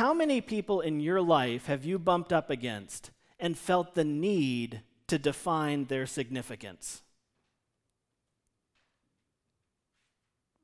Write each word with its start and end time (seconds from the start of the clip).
How 0.00 0.14
many 0.14 0.40
people 0.40 0.80
in 0.80 1.00
your 1.00 1.20
life 1.20 1.66
have 1.66 1.84
you 1.84 1.98
bumped 1.98 2.32
up 2.32 2.48
against 2.48 3.10
and 3.38 3.58
felt 3.58 3.94
the 3.94 4.02
need 4.02 4.80
to 5.08 5.18
define 5.18 5.84
their 5.84 6.06
significance? 6.06 7.02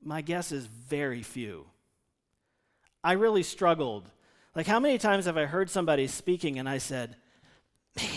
My 0.02 0.22
guess 0.22 0.52
is 0.52 0.64
very 0.64 1.22
few. 1.22 1.66
I 3.04 3.12
really 3.12 3.42
struggled. 3.42 4.10
Like, 4.54 4.66
how 4.66 4.80
many 4.80 4.96
times 4.96 5.26
have 5.26 5.36
I 5.36 5.44
heard 5.44 5.68
somebody 5.68 6.06
speaking 6.06 6.58
and 6.58 6.66
I 6.66 6.78
said, 6.78 7.16
Man, 7.94 8.08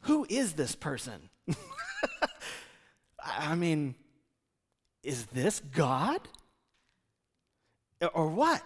who 0.00 0.26
is 0.28 0.54
this 0.54 0.74
person? 0.74 1.30
I 3.24 3.54
mean, 3.54 3.94
is 5.04 5.26
this 5.26 5.60
God? 5.60 6.20
Or 8.12 8.26
what? 8.26 8.60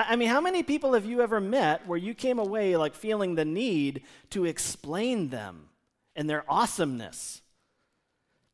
I 0.00 0.14
mean, 0.14 0.28
how 0.28 0.40
many 0.40 0.62
people 0.62 0.92
have 0.92 1.04
you 1.04 1.22
ever 1.22 1.40
met 1.40 1.84
where 1.88 1.98
you 1.98 2.14
came 2.14 2.38
away 2.38 2.76
like 2.76 2.94
feeling 2.94 3.34
the 3.34 3.44
need 3.44 4.02
to 4.30 4.44
explain 4.44 5.30
them 5.30 5.70
and 6.14 6.30
their 6.30 6.44
awesomeness? 6.48 7.42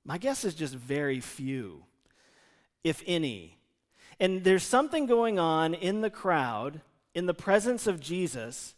My 0.06 0.16
guess 0.16 0.46
is 0.46 0.54
just 0.54 0.74
very 0.74 1.20
few, 1.20 1.84
if 2.82 3.02
any. 3.06 3.58
And 4.18 4.42
there's 4.42 4.62
something 4.62 5.04
going 5.04 5.38
on 5.38 5.74
in 5.74 6.00
the 6.00 6.08
crowd, 6.08 6.80
in 7.14 7.26
the 7.26 7.34
presence 7.34 7.86
of 7.86 8.00
Jesus, 8.00 8.74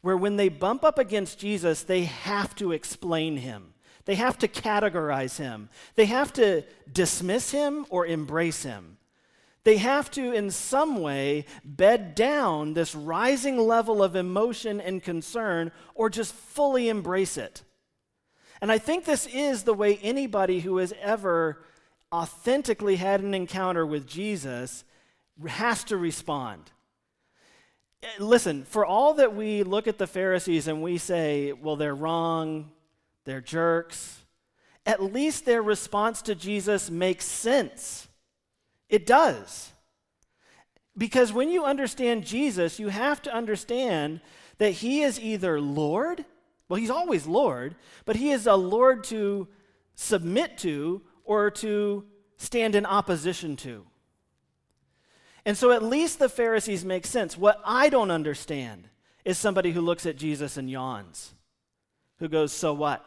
where 0.00 0.16
when 0.16 0.34
they 0.34 0.48
bump 0.48 0.82
up 0.82 0.98
against 0.98 1.38
Jesus, 1.38 1.84
they 1.84 2.02
have 2.02 2.56
to 2.56 2.72
explain 2.72 3.36
him. 3.36 3.74
They 4.06 4.16
have 4.16 4.38
to 4.38 4.48
categorize 4.48 5.38
him. 5.38 5.68
They 5.94 6.06
have 6.06 6.32
to 6.32 6.64
dismiss 6.92 7.52
him 7.52 7.86
or 7.90 8.06
embrace 8.06 8.64
him. 8.64 8.96
They 9.64 9.78
have 9.78 10.10
to, 10.12 10.32
in 10.32 10.50
some 10.50 11.00
way, 11.00 11.44
bed 11.64 12.14
down 12.14 12.74
this 12.74 12.94
rising 12.94 13.58
level 13.58 14.02
of 14.02 14.16
emotion 14.16 14.80
and 14.80 15.02
concern 15.02 15.72
or 15.94 16.08
just 16.08 16.32
fully 16.32 16.88
embrace 16.88 17.36
it. 17.36 17.62
And 18.60 18.72
I 18.72 18.78
think 18.78 19.04
this 19.04 19.26
is 19.26 19.62
the 19.62 19.74
way 19.74 19.98
anybody 20.02 20.60
who 20.60 20.78
has 20.78 20.92
ever 21.00 21.64
authentically 22.12 22.96
had 22.96 23.20
an 23.20 23.34
encounter 23.34 23.86
with 23.86 24.06
Jesus 24.06 24.84
has 25.46 25.84
to 25.84 25.96
respond. 25.96 26.72
Listen, 28.18 28.64
for 28.64 28.86
all 28.86 29.14
that 29.14 29.34
we 29.34 29.62
look 29.62 29.86
at 29.86 29.98
the 29.98 30.06
Pharisees 30.06 30.68
and 30.68 30.82
we 30.82 30.98
say, 30.98 31.52
well, 31.52 31.76
they're 31.76 31.94
wrong, 31.94 32.70
they're 33.24 33.40
jerks, 33.40 34.24
at 34.86 35.02
least 35.02 35.44
their 35.44 35.62
response 35.62 36.22
to 36.22 36.34
Jesus 36.34 36.90
makes 36.90 37.26
sense. 37.26 38.07
It 38.88 39.06
does. 39.06 39.72
Because 40.96 41.32
when 41.32 41.48
you 41.48 41.64
understand 41.64 42.26
Jesus, 42.26 42.78
you 42.78 42.88
have 42.88 43.22
to 43.22 43.34
understand 43.34 44.20
that 44.58 44.72
he 44.72 45.02
is 45.02 45.20
either 45.20 45.60
Lord, 45.60 46.24
well, 46.68 46.80
he's 46.80 46.90
always 46.90 47.26
Lord, 47.26 47.76
but 48.04 48.16
he 48.16 48.30
is 48.30 48.46
a 48.46 48.56
Lord 48.56 49.04
to 49.04 49.48
submit 49.94 50.58
to 50.58 51.02
or 51.24 51.50
to 51.50 52.04
stand 52.36 52.74
in 52.74 52.84
opposition 52.84 53.56
to. 53.56 53.84
And 55.44 55.56
so 55.56 55.70
at 55.72 55.82
least 55.82 56.18
the 56.18 56.28
Pharisees 56.28 56.84
make 56.84 57.06
sense. 57.06 57.38
What 57.38 57.60
I 57.64 57.88
don't 57.88 58.10
understand 58.10 58.88
is 59.24 59.38
somebody 59.38 59.72
who 59.72 59.80
looks 59.80 60.04
at 60.04 60.16
Jesus 60.16 60.56
and 60.56 60.68
yawns, 60.68 61.34
who 62.18 62.28
goes, 62.28 62.52
So 62.52 62.74
what? 62.74 63.06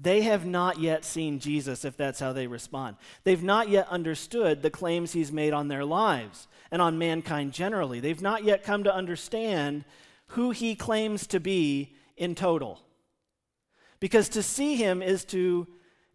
They 0.00 0.22
have 0.22 0.46
not 0.46 0.78
yet 0.78 1.04
seen 1.04 1.40
Jesus, 1.40 1.84
if 1.84 1.96
that's 1.96 2.20
how 2.20 2.32
they 2.32 2.46
respond. 2.46 2.96
They've 3.24 3.42
not 3.42 3.68
yet 3.68 3.88
understood 3.88 4.62
the 4.62 4.70
claims 4.70 5.12
he's 5.12 5.32
made 5.32 5.52
on 5.52 5.66
their 5.66 5.84
lives 5.84 6.46
and 6.70 6.80
on 6.80 6.98
mankind 6.98 7.52
generally. 7.52 7.98
They've 7.98 8.22
not 8.22 8.44
yet 8.44 8.62
come 8.62 8.84
to 8.84 8.94
understand 8.94 9.84
who 10.28 10.50
he 10.50 10.76
claims 10.76 11.26
to 11.28 11.40
be 11.40 11.96
in 12.16 12.36
total. 12.36 12.80
Because 13.98 14.28
to 14.30 14.42
see 14.42 14.76
him 14.76 15.02
is 15.02 15.24
to 15.26 15.66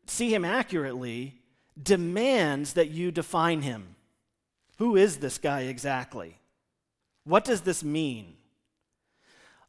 see 0.07 0.33
him 0.33 0.45
accurately, 0.45 1.41
demands 1.81 2.73
that 2.73 2.89
you 2.89 3.11
define 3.11 3.63
him. 3.63 3.95
Who 4.77 4.95
is 4.95 5.17
this 5.17 5.37
guy 5.37 5.61
exactly? 5.61 6.39
What 7.25 7.43
does 7.43 7.61
this 7.61 7.83
mean? 7.83 8.35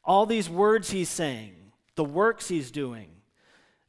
All 0.05 0.27
these 0.27 0.49
words 0.49 0.91
he's 0.91 1.09
saying, 1.09 1.55
the 1.97 2.05
works 2.05 2.49
he's 2.49 2.71
doing, 2.71 3.09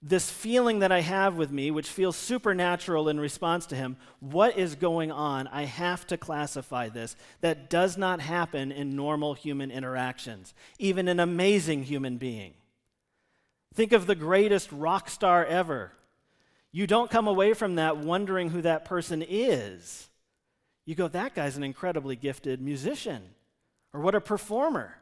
this 0.08 0.30
feeling 0.30 0.80
that 0.80 0.92
I 0.92 1.02
have 1.02 1.36
with 1.36 1.52
me, 1.52 1.72
which 1.72 1.90
feels 1.90 2.16
supernatural 2.16 3.10
in 3.10 3.20
response 3.20 3.66
to 3.68 3.76
him, 3.76 3.98
what 4.20 4.56
is 4.56 4.76
going 4.76 5.12
on? 5.12 5.48
I 5.48 5.64
have 5.64 6.06
to 6.08 6.18
classify 6.18 6.90
this. 6.90 7.16
That 7.42 7.72
does 7.72 7.98
not 7.98 8.20
happen 8.20 8.72
in 8.72 8.96
normal 8.96 9.34
human 9.34 9.72
interactions, 9.72 10.54
even 10.78 11.08
an 11.08 11.20
amazing 11.20 11.86
human 11.86 12.18
being. 12.18 12.54
Think 13.74 13.94
of 13.94 14.06
the 14.06 14.14
greatest 14.14 14.72
rock 14.72 15.10
star 15.10 15.44
ever. 15.44 15.92
You 16.72 16.86
don't 16.86 17.10
come 17.10 17.28
away 17.28 17.56
from 17.56 17.76
that 17.76 17.98
wondering 17.98 18.52
who 18.52 18.62
that 18.62 18.86
person 18.86 19.26
is. 19.28 20.08
You 20.86 20.94
go, 20.94 21.08
that 21.08 21.34
guy's 21.34 21.58
an 21.58 21.64
incredibly 21.64 22.16
gifted 22.16 22.62
musician, 22.62 23.24
or 23.92 24.02
what 24.02 24.14
a 24.14 24.22
performer. 24.22 24.98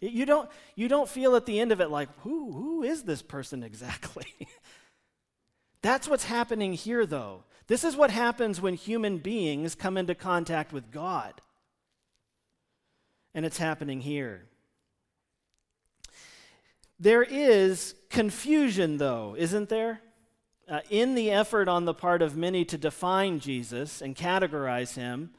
You 0.00 0.26
don't, 0.26 0.48
you 0.76 0.88
don't 0.88 1.08
feel 1.08 1.34
at 1.34 1.46
the 1.46 1.58
end 1.58 1.72
of 1.72 1.80
it 1.80 1.90
like, 1.90 2.08
who, 2.20 2.52
who 2.52 2.82
is 2.82 3.02
this 3.02 3.22
person 3.22 3.62
exactly? 3.62 4.26
That's 5.82 6.08
what's 6.08 6.24
happening 6.24 6.72
here, 6.72 7.04
though. 7.04 7.44
This 7.66 7.84
is 7.84 7.96
what 7.96 8.10
happens 8.10 8.60
when 8.60 8.74
human 8.74 9.18
beings 9.18 9.74
come 9.74 9.96
into 9.96 10.14
contact 10.14 10.72
with 10.72 10.90
God. 10.90 11.40
And 13.34 13.44
it's 13.44 13.58
happening 13.58 14.00
here. 14.00 14.46
There 16.98 17.22
is 17.22 17.94
confusion, 18.08 18.98
though, 18.98 19.36
isn't 19.38 19.68
there? 19.68 20.00
Uh, 20.68 20.80
in 20.90 21.14
the 21.14 21.30
effort 21.30 21.68
on 21.68 21.84
the 21.84 21.94
part 21.94 22.22
of 22.22 22.36
many 22.36 22.64
to 22.64 22.76
define 22.76 23.40
Jesus 23.40 24.02
and 24.02 24.16
categorize 24.16 24.94
him, 24.94 25.30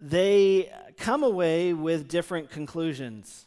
they 0.00 0.70
come 0.98 1.22
away 1.22 1.72
with 1.72 2.08
different 2.08 2.50
conclusions. 2.50 3.46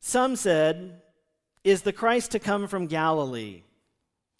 Some 0.00 0.36
said, 0.36 1.02
Is 1.64 1.82
the 1.82 1.92
Christ 1.92 2.32
to 2.32 2.38
come 2.38 2.66
from 2.66 2.86
Galilee? 2.86 3.62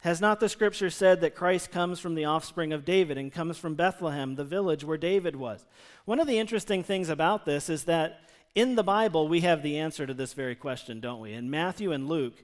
Has 0.02 0.20
not 0.20 0.40
the 0.40 0.48
scripture 0.48 0.88
said 0.88 1.20
that 1.20 1.34
Christ 1.34 1.70
comes 1.70 2.00
from 2.00 2.14
the 2.14 2.24
offspring 2.24 2.72
of 2.72 2.86
David 2.86 3.18
and 3.18 3.30
comes 3.30 3.58
from 3.58 3.74
Bethlehem, 3.74 4.34
the 4.34 4.44
village 4.44 4.82
where 4.82 4.96
David 4.96 5.36
was? 5.36 5.66
One 6.06 6.20
of 6.20 6.26
the 6.26 6.38
interesting 6.38 6.82
things 6.82 7.10
about 7.10 7.44
this 7.44 7.68
is 7.68 7.84
that 7.84 8.20
in 8.54 8.76
the 8.76 8.82
Bible, 8.82 9.28
we 9.28 9.40
have 9.40 9.62
the 9.62 9.78
answer 9.78 10.06
to 10.06 10.14
this 10.14 10.32
very 10.32 10.54
question, 10.54 11.00
don't 11.00 11.20
we? 11.20 11.34
In 11.34 11.50
Matthew 11.50 11.92
and 11.92 12.08
Luke, 12.08 12.42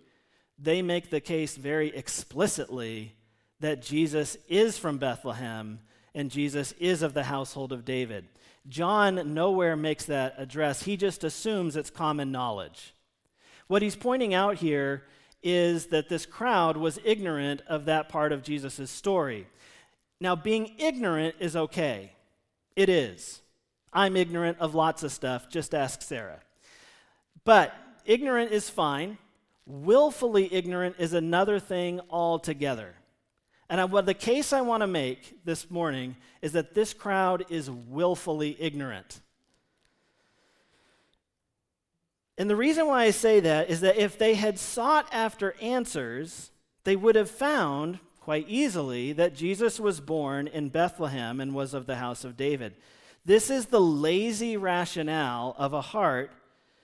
they 0.59 0.83
make 0.83 1.11
the 1.11 1.21
case 1.21 1.57
very 1.57 1.89
explicitly 1.97 3.15
that 3.61 3.83
Jesus 3.83 4.37
is 4.49 4.77
from 4.77 4.99
Bethlehem 4.99 5.81
and 6.16 6.31
Jesus 6.31 6.72
is 6.81 7.03
of 7.03 7.12
the 7.12 7.25
household 7.25 7.72
of 7.72 7.84
David. 7.84 8.27
John 8.69 9.34
nowhere 9.34 9.77
makes 9.77 10.06
that 10.06 10.34
address, 10.38 10.82
he 10.82 10.97
just 10.97 11.22
assumes 11.22 11.77
it's 11.77 11.91
common 11.91 12.32
knowledge. 12.32 12.94
What 13.69 13.82
he's 13.82 13.94
pointing 13.94 14.32
out 14.32 14.56
here 14.56 15.04
is 15.43 15.87
that 15.87 16.09
this 16.09 16.25
crowd 16.25 16.78
was 16.78 16.99
ignorant 17.04 17.60
of 17.69 17.84
that 17.84 18.09
part 18.09 18.32
of 18.32 18.43
Jesus' 18.43 18.91
story. 18.91 19.47
Now, 20.19 20.34
being 20.34 20.75
ignorant 20.78 21.37
is 21.38 21.54
okay. 21.54 22.12
It 22.75 22.88
is. 22.88 23.43
I'm 23.93 24.16
ignorant 24.16 24.59
of 24.59 24.75
lots 24.75 25.03
of 25.03 25.12
stuff, 25.12 25.50
just 25.50 25.75
ask 25.75 26.00
Sarah. 26.00 26.41
But 27.44 27.75
ignorant 28.06 28.53
is 28.53 28.71
fine. 28.71 29.19
Willfully 29.66 30.53
ignorant 30.53 30.97
is 30.98 31.12
another 31.12 31.60
thing 31.60 32.00
altogether. 32.09 32.94
And 33.69 33.91
what 33.91 34.06
the 34.06 34.15
case 34.15 34.53
I 34.53 34.60
want 34.60 34.82
to 34.82 34.87
make 34.87 35.44
this 35.44 35.71
morning 35.71 36.16
is 36.41 36.53
that 36.53 36.75
this 36.75 36.94
crowd 36.94 37.44
is 37.49 37.71
willfully 37.71 38.56
ignorant. 38.60 39.21
And 42.39 42.48
the 42.51 42.57
reason 42.57 42.86
why 42.86 43.04
I 43.04 43.10
say 43.10 43.41
that 43.41 43.71
is 43.71 43.80
that 43.80 43.97
if 43.97 44.18
they 44.18 44.34
had 44.34 44.59
sought 44.59 45.09
after 45.13 45.54
answers, 45.60 46.51
they 46.84 46.95
would 46.95 47.16
have 47.16 47.30
found 47.30 47.98
quite 48.21 48.47
easily 48.48 49.13
that 49.13 49.34
Jesus 49.34 49.80
was 49.80 50.01
born 50.01 50.47
in 50.47 50.68
Bethlehem 50.68 51.41
and 51.41 51.54
was 51.54 51.74
of 51.74 51.86
the 51.86 51.97
house 51.97 52.24
of 52.24 52.36
David. 52.36 52.74
This 53.24 53.51
is 53.51 53.66
the 53.66 53.80
lazy 53.80 54.57
rationale 54.57 55.57
of 55.59 55.72
a 55.72 55.80
heart 55.80 56.30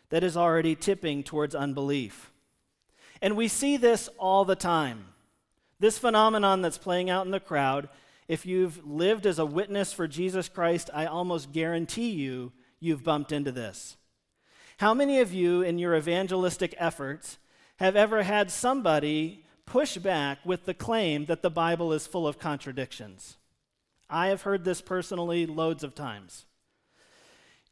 that 0.08 0.24
is 0.24 0.36
already 0.36 0.74
tipping 0.74 1.22
towards 1.22 1.54
unbelief. 1.54 2.32
And 3.20 3.36
we 3.36 3.46
see 3.46 3.76
this 3.76 4.08
all 4.18 4.44
the 4.44 4.56
time. 4.56 5.11
This 5.82 5.98
phenomenon 5.98 6.62
that's 6.62 6.78
playing 6.78 7.10
out 7.10 7.26
in 7.26 7.32
the 7.32 7.40
crowd, 7.40 7.88
if 8.28 8.46
you've 8.46 8.86
lived 8.86 9.26
as 9.26 9.40
a 9.40 9.44
witness 9.44 9.92
for 9.92 10.06
Jesus 10.06 10.48
Christ, 10.48 10.90
I 10.94 11.06
almost 11.06 11.50
guarantee 11.50 12.10
you, 12.10 12.52
you've 12.78 13.02
bumped 13.02 13.32
into 13.32 13.50
this. 13.50 13.96
How 14.76 14.94
many 14.94 15.18
of 15.18 15.32
you, 15.32 15.62
in 15.62 15.80
your 15.80 15.96
evangelistic 15.96 16.72
efforts, 16.78 17.36
have 17.80 17.96
ever 17.96 18.22
had 18.22 18.52
somebody 18.52 19.44
push 19.66 19.96
back 19.96 20.38
with 20.44 20.66
the 20.66 20.72
claim 20.72 21.24
that 21.24 21.42
the 21.42 21.50
Bible 21.50 21.92
is 21.92 22.06
full 22.06 22.28
of 22.28 22.38
contradictions? 22.38 23.36
I 24.08 24.28
have 24.28 24.42
heard 24.42 24.62
this 24.62 24.80
personally 24.80 25.46
loads 25.46 25.82
of 25.82 25.96
times. 25.96 26.46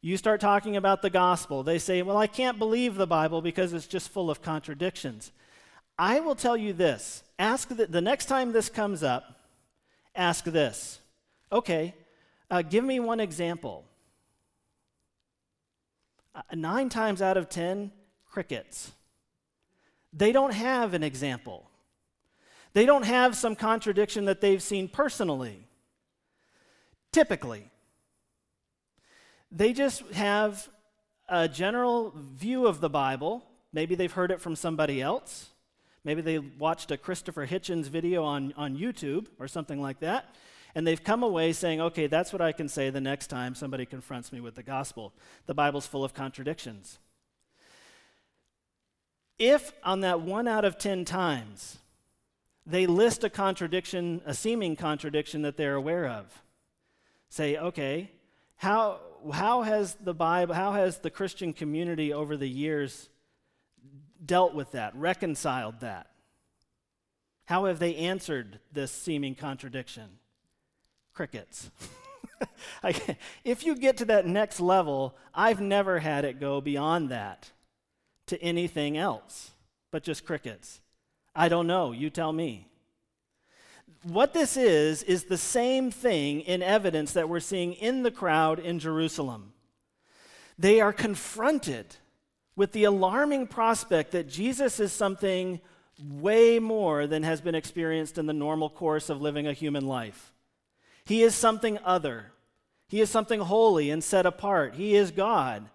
You 0.01 0.17
start 0.17 0.41
talking 0.41 0.75
about 0.75 1.01
the 1.01 1.09
gospel. 1.09 1.63
They 1.63 1.79
say, 1.79 2.01
Well, 2.01 2.17
I 2.17 2.27
can't 2.27 2.59
believe 2.59 2.95
the 2.95 3.07
Bible 3.07 3.41
because 3.41 3.71
it's 3.71 3.87
just 3.87 4.09
full 4.09 4.29
of 4.29 4.41
contradictions. 4.41 5.31
I 6.01 6.19
will 6.19 6.33
tell 6.33 6.57
you 6.57 6.73
this 6.73 7.21
ask 7.37 7.69
the, 7.69 7.85
the 7.85 8.01
next 8.01 8.25
time 8.25 8.53
this 8.53 8.69
comes 8.69 9.03
up, 9.03 9.39
ask 10.15 10.43
this. 10.45 10.99
Okay, 11.51 11.93
uh, 12.49 12.63
give 12.63 12.83
me 12.83 12.99
one 12.99 13.19
example. 13.19 13.85
Uh, 16.33 16.41
nine 16.55 16.89
times 16.89 17.21
out 17.21 17.37
of 17.37 17.49
ten, 17.49 17.91
crickets. 18.25 18.91
They 20.11 20.31
don't 20.31 20.53
have 20.53 20.95
an 20.95 21.03
example. 21.03 21.69
They 22.73 22.87
don't 22.87 23.05
have 23.05 23.35
some 23.35 23.55
contradiction 23.55 24.25
that 24.25 24.41
they've 24.41 24.63
seen 24.63 24.87
personally. 24.87 25.67
Typically, 27.11 27.69
they 29.51 29.71
just 29.71 30.01
have 30.13 30.67
a 31.29 31.47
general 31.47 32.15
view 32.15 32.65
of 32.65 32.81
the 32.81 32.89
Bible. 32.89 33.45
Maybe 33.71 33.93
they've 33.93 34.11
heard 34.11 34.31
it 34.31 34.41
from 34.41 34.55
somebody 34.55 34.99
else. 34.99 35.50
Maybe 36.03 36.21
they 36.21 36.39
watched 36.39 36.91
a 36.91 36.97
Christopher 36.97 37.45
Hitchens 37.45 37.85
video 37.85 38.23
on, 38.23 38.53
on 38.57 38.77
YouTube 38.77 39.27
or 39.39 39.47
something 39.47 39.81
like 39.81 39.99
that. 39.99 40.33
And 40.73 40.87
they've 40.87 41.03
come 41.03 41.21
away 41.21 41.51
saying, 41.53 41.81
okay, 41.81 42.07
that's 42.07 42.31
what 42.31 42.41
I 42.41 42.53
can 42.53 42.69
say 42.69 42.89
the 42.89 43.01
next 43.01 43.27
time 43.27 43.55
somebody 43.55 43.85
confronts 43.85 44.31
me 44.31 44.39
with 44.39 44.55
the 44.55 44.63
gospel. 44.63 45.13
The 45.45 45.53
Bible's 45.53 45.85
full 45.85 46.03
of 46.03 46.13
contradictions. 46.13 46.97
If 49.37 49.73
on 49.83 50.01
that 50.01 50.21
one 50.21 50.47
out 50.47 50.65
of 50.65 50.77
10 50.77 51.03
times 51.05 51.77
they 52.65 52.85
list 52.85 53.23
a 53.23 53.29
contradiction, 53.29 54.21
a 54.25 54.33
seeming 54.33 54.75
contradiction 54.75 55.41
that 55.41 55.57
they're 55.57 55.75
aware 55.75 56.07
of, 56.07 56.43
say, 57.29 57.57
okay, 57.57 58.11
how, 58.55 58.99
how 59.33 59.63
has 59.63 59.95
the 59.95 60.13
Bible, 60.13 60.53
how 60.53 60.73
has 60.73 60.99
the 60.99 61.09
Christian 61.09 61.53
community 61.53 62.13
over 62.13 62.37
the 62.37 62.47
years 62.47 63.09
dealt 64.25 64.53
with 64.53 64.71
that, 64.71 64.95
reconciled 64.95 65.79
that? 65.81 66.07
How 67.45 67.65
have 67.65 67.79
they 67.79 67.95
answered 67.95 68.59
this 68.71 68.91
seeming 68.91 69.35
contradiction? 69.35 70.09
Crickets. 71.13 71.69
if 73.43 73.65
you 73.65 73.75
get 73.75 73.97
to 73.97 74.05
that 74.05 74.25
next 74.25 74.59
level, 74.59 75.15
I've 75.33 75.59
never 75.59 75.99
had 75.99 76.25
it 76.25 76.39
go 76.39 76.61
beyond 76.61 77.09
that 77.09 77.51
to 78.27 78.41
anything 78.41 78.97
else 78.97 79.51
but 79.91 80.03
just 80.03 80.25
crickets. 80.25 80.79
I 81.35 81.49
don't 81.49 81.67
know. 81.67 81.91
You 81.91 82.09
tell 82.09 82.31
me 82.33 82.67
what 84.03 84.33
this 84.33 84.57
is, 84.57 85.03
is 85.03 85.25
the 85.25 85.37
same 85.37 85.91
thing 85.91 86.41
in 86.41 86.63
evidence 86.63 87.13
that 87.13 87.29
we're 87.29 87.39
seeing 87.39 87.73
in 87.73 88.03
the 88.03 88.11
crowd 88.11 88.57
in 88.57 88.79
Jerusalem. 88.79 89.53
They 90.57 90.81
are 90.81 90.93
confronted 90.93 91.97
with 92.55 92.71
the 92.71 92.83
alarming 92.83 93.47
prospect 93.47 94.11
that 94.11 94.27
Jesus 94.27 94.79
is 94.79 94.91
something 94.91 95.59
way 96.09 96.59
more 96.59 97.07
than 97.07 97.23
has 97.23 97.41
been 97.41 97.55
experienced 97.55 98.17
in 98.17 98.25
the 98.25 98.33
normal 98.33 98.69
course 98.69 99.09
of 99.09 99.21
living 99.21 99.47
a 99.47 99.53
human 99.53 99.85
life. 99.85 100.33
He 101.05 101.23
is 101.23 101.35
something 101.35 101.77
other. 101.85 102.31
He 102.87 103.01
is 103.01 103.09
something 103.09 103.39
holy 103.39 103.89
and 103.89 104.03
set 104.03 104.25
apart. 104.25 104.75
He 104.75 104.95
is 104.95 105.11
God. 105.11 105.69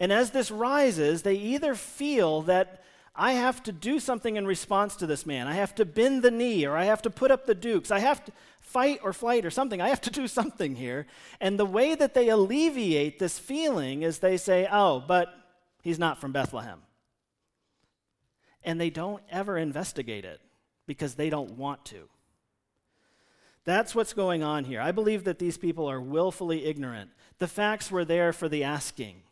And 0.00 0.12
as 0.12 0.30
this 0.30 0.50
rises, 0.50 1.22
they 1.22 1.34
either 1.34 1.74
feel 1.74 2.42
that 2.42 2.82
I 3.14 3.32
have 3.32 3.62
to 3.64 3.72
do 3.72 4.00
something 4.00 4.36
in 4.36 4.46
response 4.46 4.96
to 4.96 5.06
this 5.06 5.26
man. 5.26 5.46
I 5.46 5.54
have 5.54 5.74
to 5.74 5.84
bend 5.84 6.22
the 6.22 6.30
knee, 6.30 6.64
or 6.64 6.76
I 6.76 6.84
have 6.84 7.02
to 7.02 7.10
put 7.10 7.30
up 7.30 7.44
the 7.44 7.54
dukes. 7.54 7.90
I 7.90 7.98
have 7.98 8.24
to 8.24 8.32
fight 8.60 9.00
or 9.02 9.12
flight 9.12 9.44
or 9.44 9.50
something. 9.50 9.82
I 9.82 9.90
have 9.90 10.00
to 10.02 10.10
do 10.10 10.26
something 10.26 10.76
here. 10.76 11.06
And 11.40 11.58
the 11.58 11.66
way 11.66 11.94
that 11.94 12.14
they 12.14 12.30
alleviate 12.30 13.18
this 13.18 13.38
feeling 13.38 14.02
is 14.02 14.18
they 14.18 14.38
say, 14.38 14.66
oh, 14.72 15.04
but 15.06 15.41
he's 15.82 15.98
not 15.98 16.18
from 16.18 16.32
Bethlehem. 16.32 16.80
And 18.64 18.80
they 18.80 18.90
don't 18.90 19.22
ever 19.30 19.58
investigate 19.58 20.24
it 20.24 20.40
because 20.86 21.14
they 21.14 21.28
don't 21.28 21.52
want 21.52 21.84
to. 21.86 22.08
That's 23.64 23.94
what's 23.94 24.12
going 24.12 24.42
on 24.42 24.64
here. 24.64 24.80
I 24.80 24.92
believe 24.92 25.24
that 25.24 25.38
these 25.38 25.56
people 25.58 25.88
are 25.88 26.00
willfully 26.00 26.64
ignorant. 26.64 27.10
The 27.38 27.46
facts 27.46 27.90
were 27.90 28.04
there 28.04 28.32
for 28.32 28.48
the 28.48 28.64
asking. 28.64 29.22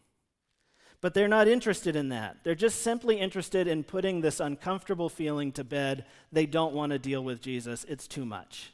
But 1.01 1.15
they're 1.15 1.29
not 1.29 1.49
interested 1.49 1.97
in 1.97 2.11
that. 2.11 2.39
They're 2.45 2.55
just 2.55 2.83
simply 2.83 3.19
interested 3.19 3.67
in 3.67 3.85
putting 3.85 4.21
this 4.21 4.39
uncomfortable 4.39 5.09
feeling 5.09 5.51
to 5.53 5.65
bed. 5.65 6.05
They 6.31 6.47
don't 6.47 6.75
want 6.75 6.93
to 6.93 6.99
deal 6.99 7.25
with 7.25 7.41
Jesus, 7.41 7.85
it's 7.89 8.07
too 8.07 8.25
much. 8.25 8.73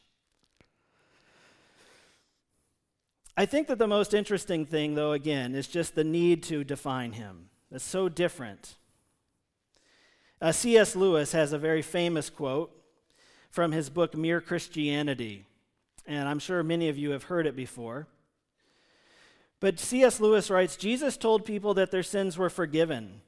I 3.39 3.45
think 3.47 3.69
that 3.69 3.79
the 3.79 3.87
most 3.87 4.15
interesting 4.15 4.65
thing, 4.65 4.95
though, 4.95 5.13
again, 5.13 5.55
is 5.55 5.69
just 5.69 5.95
the 5.95 6.05
need 6.05 6.43
to 6.45 6.65
define 6.65 7.13
him. 7.13 7.51
It's 7.71 7.85
so 7.85 8.09
different. 8.09 8.77
Uh, 10.41 10.53
C.S. 10.53 10.95
Lewis 10.95 11.33
has 11.33 11.53
a 11.53 11.59
very 11.59 11.83
famous 11.83 12.31
quote 12.31 12.71
from 13.51 13.73
his 13.73 13.89
book, 13.89 14.15
Mere 14.15 14.41
Christianity. 14.41 15.47
And 16.07 16.29
I'm 16.29 16.39
sure 16.39 16.63
many 16.63 16.89
of 16.89 16.99
you 16.99 17.11
have 17.11 17.25
heard 17.25 17.47
it 17.47 17.57
before. 17.57 18.07
But 19.61 19.81
C.S. 19.81 20.21
Lewis 20.21 20.51
writes 20.51 20.77
Jesus 20.77 21.17
told 21.17 21.45
people 21.45 21.75
that 21.75 21.91
their 21.91 22.03
sins 22.03 22.37
were 22.37 22.51
forgiven. 22.51 23.23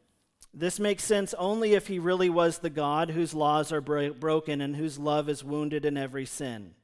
This 0.53 0.79
makes 0.79 1.05
sense 1.05 1.35
only 1.35 1.75
if 1.75 1.87
he 1.87 1.99
really 1.99 2.31
was 2.31 2.59
the 2.59 2.71
God 2.71 3.11
whose 3.11 3.35
laws 3.35 3.73
are 3.73 3.81
bro- 3.81 4.13
broken 4.13 4.61
and 4.61 4.77
whose 4.77 4.99
love 4.99 5.29
is 5.29 5.45
wounded 5.45 5.85
in 5.85 5.97
every 5.97 6.27
sin. 6.27 6.75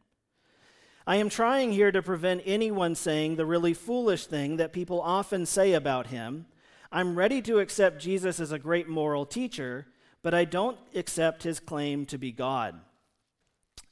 I 1.06 1.16
am 1.16 1.28
trying 1.28 1.72
here 1.72 1.92
to 1.92 2.02
prevent 2.02 2.42
anyone 2.46 2.94
saying 2.94 3.36
the 3.36 3.44
really 3.44 3.74
foolish 3.74 4.26
thing 4.26 4.56
that 4.56 4.72
people 4.72 5.00
often 5.00 5.44
say 5.44 5.74
about 5.74 6.06
him. 6.06 6.46
I'm 6.94 7.16
ready 7.18 7.42
to 7.42 7.58
accept 7.58 8.00
Jesus 8.00 8.38
as 8.38 8.52
a 8.52 8.58
great 8.58 8.88
moral 8.88 9.26
teacher, 9.26 9.88
but 10.22 10.32
I 10.32 10.44
don't 10.44 10.78
accept 10.94 11.42
his 11.42 11.58
claim 11.58 12.06
to 12.06 12.16
be 12.16 12.30
God. 12.30 12.76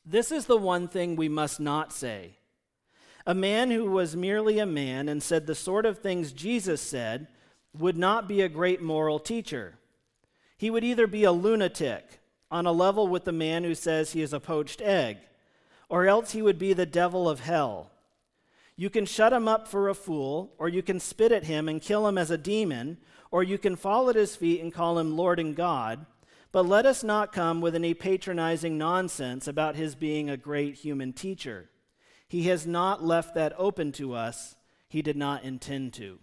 This 0.06 0.31
is 0.31 0.46
the 0.46 0.56
one 0.56 0.87
thing 0.87 1.16
we 1.16 1.28
must 1.28 1.58
not 1.58 1.93
say. 1.93 2.37
A 3.26 3.34
man 3.34 3.72
who 3.72 3.90
was 3.90 4.14
merely 4.14 4.60
a 4.60 4.66
man 4.66 5.08
and 5.08 5.20
said 5.20 5.49
the 5.49 5.56
sort 5.56 5.84
of 5.84 5.99
things 5.99 6.31
Jesus 6.31 6.81
said 6.81 7.26
would 7.76 7.99
not 7.99 8.28
be 8.28 8.40
a 8.40 8.49
great 8.49 8.81
moral 8.81 9.19
teacher. 9.19 9.75
He 10.56 10.70
would 10.70 10.84
either 10.84 11.08
be 11.08 11.25
a 11.25 11.32
lunatic 11.32 12.20
on 12.52 12.66
a 12.66 12.72
level 12.72 13.08
with 13.08 13.25
the 13.25 13.32
man 13.32 13.64
who 13.64 13.75
says 13.75 14.12
he 14.12 14.22
is 14.22 14.32
a 14.32 14.38
poached 14.38 14.81
egg, 14.81 15.19
or 15.88 16.06
else 16.06 16.31
he 16.31 16.43
would 16.43 16.58
be 16.58 16.72
the 16.72 16.87
devil 16.87 17.28
of 17.28 17.40
hell. 17.40 17.90
You 18.76 18.90
can 18.90 19.06
shut 19.06 19.32
him 19.32 19.48
up 19.48 19.69
for 19.69 19.88
a 19.88 19.94
fool, 19.94 20.54
or 20.58 20.69
you 20.69 20.82
can 20.82 20.98
spit 20.98 21.32
at 21.32 21.44
him 21.44 21.69
and 21.69 21.80
kill 21.80 22.06
him 22.06 22.16
as 22.16 22.30
a 22.30 22.38
demon, 22.38 22.98
or 23.31 23.43
you 23.43 23.58
can 23.58 23.76
fall 23.76 24.08
at 24.08 24.17
his 24.17 24.36
feet 24.36 24.60
and 24.60 24.72
call 24.72 24.98
him 24.98 25.17
Lord 25.17 25.38
and 25.38 25.55
God. 25.55 26.06
But 26.52 26.67
let 26.67 26.84
us 26.84 27.02
not 27.02 27.32
come 27.32 27.60
with 27.60 27.74
any 27.74 27.94
patronizing 27.94 28.76
nonsense 28.76 29.48
about 29.48 29.76
his 29.76 29.94
being 29.94 30.29
a 30.29 30.36
great 30.36 30.76
human 30.76 31.12
teacher. 31.12 31.70
He 32.29 32.44
has 32.44 32.67
not 32.67 33.05
left 33.05 33.34
that 33.34 33.55
open 33.56 33.93
to 33.93 34.14
us. 34.14 34.56
He 34.88 35.02
did 35.02 35.17
not 35.17 35.44
intend 35.44 35.94
to. 35.94 36.19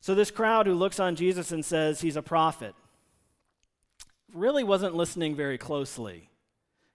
So, 0.00 0.14
this 0.14 0.30
crowd 0.30 0.66
who 0.66 0.74
looks 0.74 0.98
on 0.98 1.16
Jesus 1.16 1.52
and 1.52 1.64
says 1.64 2.00
he's 2.00 2.16
a 2.16 2.22
prophet 2.22 2.74
really 4.34 4.64
wasn't 4.64 4.94
listening 4.94 5.36
very 5.36 5.58
closely 5.58 6.30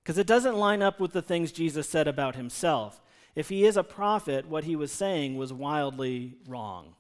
because 0.04 0.18
it 0.18 0.28
doesn't 0.28 0.58
line 0.58 0.82
up 0.82 1.00
with 1.00 1.14
the 1.14 1.22
things 1.22 1.52
Jesus 1.52 1.88
said 1.88 2.08
about 2.08 2.36
himself. 2.36 3.02
If 3.38 3.50
he 3.50 3.66
is 3.66 3.78
a 3.78 3.84
prophet, 3.84 4.48
what 4.48 4.64
he 4.64 4.76
was 4.76 4.92
saying 4.92 5.38
was 5.38 5.54
wildly 5.54 6.34
wrong. 6.48 6.96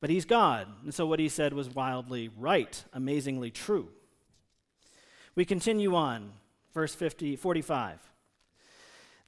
But 0.00 0.10
he's 0.10 0.24
God, 0.24 0.66
and 0.82 0.92
so 0.92 1.06
what 1.06 1.20
he 1.20 1.28
said 1.28 1.52
was 1.52 1.72
wildly 1.72 2.30
right, 2.36 2.84
amazingly 2.92 3.52
true. 3.52 3.86
We 5.36 5.44
continue 5.44 5.94
on, 5.94 6.32
verse 6.74 6.92
50, 6.92 7.36
45. 7.36 8.00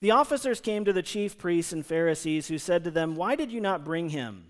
The 0.01 0.11
officers 0.11 0.61
came 0.61 0.85
to 0.85 0.93
the 0.93 1.01
chief 1.01 1.39
priests 1.39 1.73
and 1.73 1.87
Pharisees, 1.87 2.49
who 2.49 2.59
said 2.59 2.83
to 2.83 2.91
them, 2.91 3.15
Why 3.15 3.37
did 3.37 3.53
you 3.53 3.61
not 3.61 3.85
bring 3.85 4.09
him? 4.09 4.47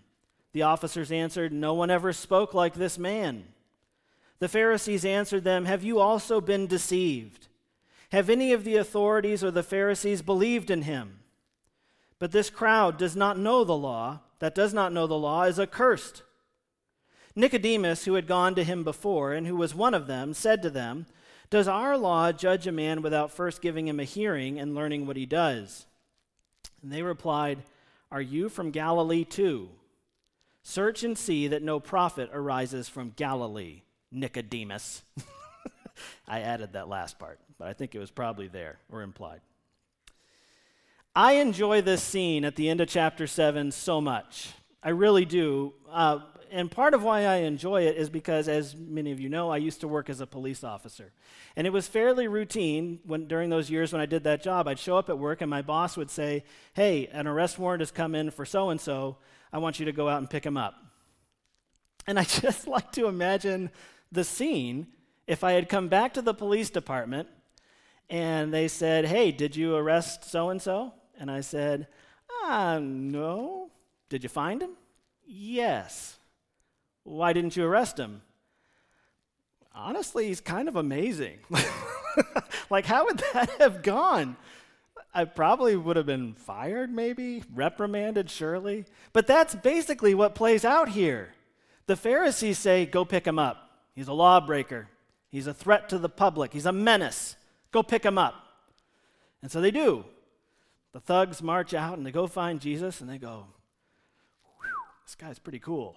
The 0.54 0.62
officers 0.62 1.12
answered, 1.12 1.52
No 1.52 1.74
one 1.74 1.90
ever 1.90 2.14
spoke 2.14 2.54
like 2.54 2.72
this 2.72 2.98
man. 2.98 3.44
The 4.38 4.48
Pharisees 4.48 5.04
answered 5.04 5.44
them, 5.44 5.66
Have 5.66 5.84
you 5.84 5.98
also 5.98 6.40
been 6.40 6.66
deceived? 6.66 7.48
Have 8.12 8.28
any 8.28 8.52
of 8.52 8.64
the 8.64 8.76
authorities 8.76 9.44
or 9.44 9.50
the 9.50 9.62
Pharisees 9.62 10.22
believed 10.22 10.70
in 10.70 10.82
him? 10.82 11.20
But 12.18 12.32
this 12.32 12.50
crowd 12.50 12.98
does 12.98 13.16
not 13.16 13.38
know 13.38 13.64
the 13.64 13.76
law, 13.76 14.20
that 14.40 14.54
does 14.54 14.74
not 14.74 14.92
know 14.92 15.06
the 15.06 15.14
law 15.14 15.44
is 15.44 15.60
accursed. 15.60 16.22
Nicodemus, 17.36 18.04
who 18.04 18.14
had 18.14 18.26
gone 18.26 18.54
to 18.56 18.64
him 18.64 18.84
before, 18.84 19.32
and 19.32 19.46
who 19.46 19.56
was 19.56 19.74
one 19.74 19.94
of 19.94 20.06
them, 20.06 20.34
said 20.34 20.60
to 20.62 20.70
them, 20.70 21.06
does 21.50 21.66
our 21.66 21.98
law 21.98 22.30
judge 22.30 22.68
a 22.68 22.72
man 22.72 23.02
without 23.02 23.32
first 23.32 23.60
giving 23.60 23.88
him 23.88 23.98
a 23.98 24.04
hearing 24.04 24.60
and 24.60 24.74
learning 24.74 25.04
what 25.04 25.16
he 25.16 25.26
does? 25.26 25.86
And 26.80 26.92
they 26.92 27.02
replied, 27.02 27.64
Are 28.12 28.22
you 28.22 28.48
from 28.48 28.70
Galilee 28.70 29.24
too? 29.24 29.68
Search 30.62 31.02
and 31.02 31.18
see 31.18 31.48
that 31.48 31.62
no 31.62 31.80
prophet 31.80 32.30
arises 32.32 32.88
from 32.88 33.14
Galilee, 33.16 33.82
Nicodemus. 34.12 35.02
I 36.26 36.40
added 36.40 36.72
that 36.72 36.88
last 36.88 37.18
part, 37.18 37.38
but 37.58 37.68
I 37.68 37.72
think 37.72 37.94
it 37.94 37.98
was 37.98 38.10
probably 38.10 38.48
there 38.48 38.78
or 38.90 39.02
implied. 39.02 39.40
I 41.14 41.34
enjoy 41.34 41.82
this 41.82 42.02
scene 42.02 42.44
at 42.44 42.56
the 42.56 42.68
end 42.68 42.80
of 42.80 42.88
chapter 42.88 43.26
7 43.26 43.72
so 43.72 44.00
much. 44.00 44.50
I 44.82 44.90
really 44.90 45.24
do. 45.24 45.74
Uh, 45.90 46.20
and 46.52 46.70
part 46.70 46.94
of 46.94 47.02
why 47.02 47.26
I 47.26 47.36
enjoy 47.36 47.82
it 47.82 47.96
is 47.96 48.10
because, 48.10 48.48
as 48.48 48.76
many 48.76 49.12
of 49.12 49.20
you 49.20 49.28
know, 49.28 49.50
I 49.50 49.56
used 49.58 49.80
to 49.80 49.88
work 49.88 50.10
as 50.10 50.20
a 50.20 50.26
police 50.26 50.64
officer. 50.64 51.12
And 51.56 51.66
it 51.66 51.70
was 51.70 51.86
fairly 51.86 52.28
routine 52.28 53.00
when, 53.04 53.28
during 53.28 53.50
those 53.50 53.70
years 53.70 53.92
when 53.92 54.00
I 54.00 54.06
did 54.06 54.24
that 54.24 54.42
job. 54.42 54.66
I'd 54.66 54.78
show 54.78 54.96
up 54.96 55.08
at 55.08 55.18
work 55.18 55.40
and 55.40 55.50
my 55.50 55.62
boss 55.62 55.96
would 55.96 56.10
say, 56.10 56.44
Hey, 56.74 57.08
an 57.12 57.26
arrest 57.26 57.58
warrant 57.58 57.80
has 57.80 57.90
come 57.90 58.14
in 58.14 58.30
for 58.30 58.44
so 58.44 58.70
and 58.70 58.80
so. 58.80 59.18
I 59.52 59.58
want 59.58 59.78
you 59.78 59.86
to 59.86 59.92
go 59.92 60.08
out 60.08 60.18
and 60.18 60.30
pick 60.30 60.44
him 60.44 60.56
up. 60.56 60.74
And 62.06 62.18
I 62.18 62.24
just 62.24 62.66
like 62.66 62.92
to 62.92 63.06
imagine 63.06 63.70
the 64.10 64.24
scene 64.24 64.88
if 65.30 65.44
I 65.44 65.52
had 65.52 65.68
come 65.68 65.86
back 65.86 66.14
to 66.14 66.22
the 66.22 66.34
police 66.34 66.70
department 66.70 67.28
and 68.08 68.52
they 68.52 68.66
said, 68.66 69.04
Hey, 69.04 69.30
did 69.30 69.54
you 69.54 69.76
arrest 69.76 70.28
so 70.28 70.50
and 70.50 70.60
so? 70.60 70.92
And 71.20 71.30
I 71.30 71.40
said, 71.40 71.86
Ah, 72.42 72.80
no. 72.82 73.70
Did 74.08 74.24
you 74.24 74.28
find 74.28 74.60
him? 74.60 74.72
Yes. 75.24 76.18
Why 77.04 77.32
didn't 77.32 77.56
you 77.56 77.64
arrest 77.64 77.96
him? 77.96 78.22
Honestly, 79.72 80.26
he's 80.26 80.40
kind 80.40 80.66
of 80.66 80.74
amazing. 80.74 81.38
like, 82.70 82.86
how 82.86 83.04
would 83.04 83.22
that 83.32 83.50
have 83.60 83.84
gone? 83.84 84.36
I 85.14 85.26
probably 85.26 85.76
would 85.76 85.96
have 85.96 86.06
been 86.06 86.34
fired, 86.34 86.90
maybe, 86.90 87.44
reprimanded, 87.54 88.30
surely. 88.30 88.84
But 89.12 89.28
that's 89.28 89.54
basically 89.54 90.12
what 90.12 90.34
plays 90.34 90.64
out 90.64 90.88
here. 90.88 91.34
The 91.86 91.94
Pharisees 91.94 92.58
say, 92.58 92.84
Go 92.84 93.04
pick 93.04 93.28
him 93.28 93.38
up. 93.38 93.70
He's 93.94 94.08
a 94.08 94.12
lawbreaker. 94.12 94.88
He's 95.30 95.46
a 95.46 95.54
threat 95.54 95.88
to 95.90 95.98
the 95.98 96.08
public. 96.08 96.52
He's 96.52 96.66
a 96.66 96.72
menace. 96.72 97.36
Go 97.70 97.82
pick 97.82 98.04
him 98.04 98.18
up. 98.18 98.34
And 99.42 99.50
so 99.50 99.60
they 99.60 99.70
do. 99.70 100.04
The 100.92 101.00
thugs 101.00 101.42
march 101.42 101.72
out 101.72 101.96
and 101.96 102.06
they 102.06 102.10
go 102.10 102.26
find 102.26 102.60
Jesus 102.60 103.00
and 103.00 103.08
they 103.08 103.18
go, 103.18 103.46
This 105.06 105.14
guy's 105.14 105.38
pretty 105.38 105.60
cool. 105.60 105.96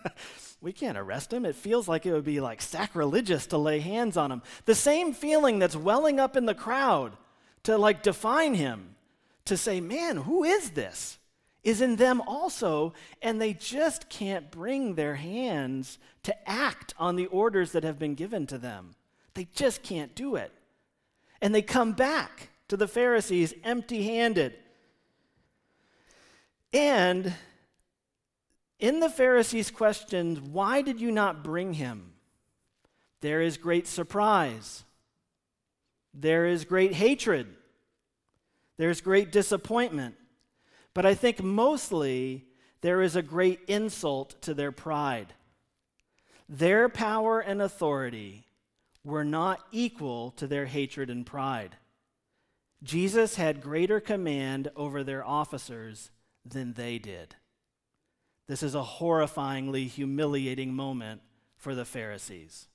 we 0.60 0.72
can't 0.72 0.96
arrest 0.96 1.32
him. 1.32 1.44
It 1.44 1.56
feels 1.56 1.88
like 1.88 2.06
it 2.06 2.12
would 2.12 2.24
be 2.24 2.40
like 2.40 2.62
sacrilegious 2.62 3.46
to 3.48 3.58
lay 3.58 3.80
hands 3.80 4.16
on 4.16 4.30
him. 4.30 4.42
The 4.64 4.76
same 4.76 5.12
feeling 5.12 5.58
that's 5.58 5.76
welling 5.76 6.20
up 6.20 6.36
in 6.36 6.46
the 6.46 6.54
crowd 6.54 7.16
to 7.64 7.76
like 7.76 8.02
define 8.02 8.54
him, 8.54 8.94
to 9.44 9.56
say, 9.56 9.80
Man, 9.80 10.18
who 10.18 10.44
is 10.44 10.70
this? 10.70 11.18
Is 11.62 11.80
in 11.80 11.96
them 11.96 12.20
also, 12.22 12.92
and 13.20 13.40
they 13.40 13.52
just 13.52 14.08
can't 14.08 14.50
bring 14.50 14.94
their 14.94 15.14
hands 15.14 15.98
to 16.24 16.48
act 16.48 16.92
on 16.98 17.16
the 17.16 17.26
orders 17.26 17.72
that 17.72 17.84
have 17.84 17.98
been 17.98 18.14
given 18.14 18.46
to 18.46 18.58
them. 18.58 18.94
They 19.34 19.46
just 19.54 19.82
can't 19.82 20.14
do 20.14 20.36
it. 20.36 20.52
And 21.40 21.54
they 21.54 21.62
come 21.62 21.92
back 21.92 22.50
to 22.68 22.76
the 22.76 22.88
Pharisees 22.88 23.54
empty 23.64 24.02
handed. 24.02 24.54
And 26.72 27.34
in 28.78 29.00
the 29.00 29.10
Pharisees' 29.10 29.70
questions, 29.70 30.40
why 30.40 30.82
did 30.82 31.00
you 31.00 31.12
not 31.12 31.44
bring 31.44 31.74
him? 31.74 32.12
There 33.20 33.40
is 33.40 33.56
great 33.56 33.86
surprise. 33.86 34.84
There 36.12 36.46
is 36.46 36.64
great 36.64 36.92
hatred. 36.92 37.46
There's 38.78 39.00
great 39.00 39.30
disappointment. 39.30 40.16
But 40.94 41.06
I 41.06 41.14
think 41.14 41.42
mostly 41.42 42.46
there 42.80 43.02
is 43.02 43.16
a 43.16 43.22
great 43.22 43.60
insult 43.66 44.40
to 44.42 44.54
their 44.54 44.72
pride. 44.72 45.34
Their 46.48 46.88
power 46.88 47.40
and 47.40 47.62
authority 47.62 48.46
were 49.04 49.24
not 49.24 49.64
equal 49.72 50.32
to 50.32 50.46
their 50.46 50.66
hatred 50.66 51.10
and 51.10 51.24
pride. 51.24 51.76
Jesus 52.82 53.36
had 53.36 53.62
greater 53.62 54.00
command 54.00 54.70
over 54.76 55.02
their 55.02 55.24
officers 55.24 56.10
than 56.44 56.72
they 56.72 56.98
did. 56.98 57.36
This 58.48 58.62
is 58.62 58.74
a 58.74 58.82
horrifyingly 58.82 59.86
humiliating 59.86 60.74
moment 60.74 61.22
for 61.56 61.74
the 61.74 61.84
Pharisees. 61.84 62.68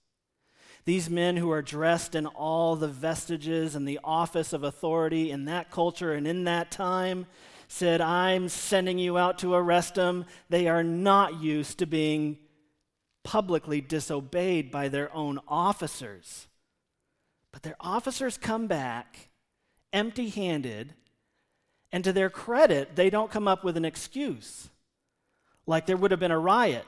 These 0.86 1.10
men 1.10 1.36
who 1.36 1.52
are 1.52 1.62
dressed 1.62 2.16
in 2.16 2.26
all 2.26 2.78
the 2.78 2.88
vestiges 2.88 3.76
and 3.76 3.86
the 3.86 4.00
office 4.04 4.54
of 4.54 4.64
authority 4.64 5.30
in 5.32 5.46
that 5.46 5.70
culture 5.70 6.14
and 6.14 6.26
in 6.26 6.46
that 6.46 6.72
time 6.72 7.26
said, 7.68 8.02
I'm 8.02 8.50
sending 8.50 8.98
you 8.98 9.18
out 9.18 9.40
to 9.40 9.54
arrest 9.54 9.96
them. 9.96 10.26
They 10.50 10.68
are 10.68 10.84
not 10.84 11.42
used 11.42 11.80
to 11.80 11.86
being 11.86 12.38
publicly 13.24 13.82
disobeyed 13.82 14.72
by 14.72 14.88
their 14.88 15.14
own 15.14 15.40
officers. 15.48 16.48
But 17.52 17.64
their 17.64 17.76
officers 17.80 18.38
come 18.38 18.68
back 18.68 19.30
empty 19.94 20.30
handed, 20.30 20.94
and 21.92 22.04
to 22.04 22.14
their 22.14 22.30
credit, 22.30 22.96
they 22.96 23.10
don't 23.10 23.32
come 23.32 23.48
up 23.48 23.64
with 23.64 23.78
an 23.78 23.86
excuse. 23.86 24.70
Like 25.66 25.86
there 25.86 25.98
would 25.98 26.12
have 26.12 26.20
been 26.20 26.32
a 26.32 26.40
riot 26.40 26.86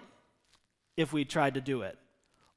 if 0.96 1.12
we 1.12 1.26
tried 1.26 1.56
to 1.56 1.62
do 1.62 1.82
it, 1.82 1.98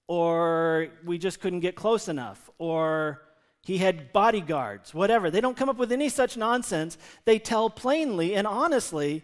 or 0.07 0.89
we 1.05 1.19
just 1.19 1.41
couldn't 1.41 1.61
get 1.61 1.75
close 1.75 2.09
enough, 2.09 2.51
or 2.59 3.23
he 3.65 3.79
had 3.79 4.13
bodyguards, 4.13 4.93
whatever. 4.93 5.31
They 5.31 5.41
don't 5.41 5.57
come 5.57 5.69
up 5.69 5.77
with 5.77 5.93
any 5.93 6.09
such 6.09 6.37
nonsense. 6.37 6.99
They 7.25 7.39
tell 7.39 7.71
plainly 7.71 8.35
and 8.35 8.47
honestly, 8.47 9.23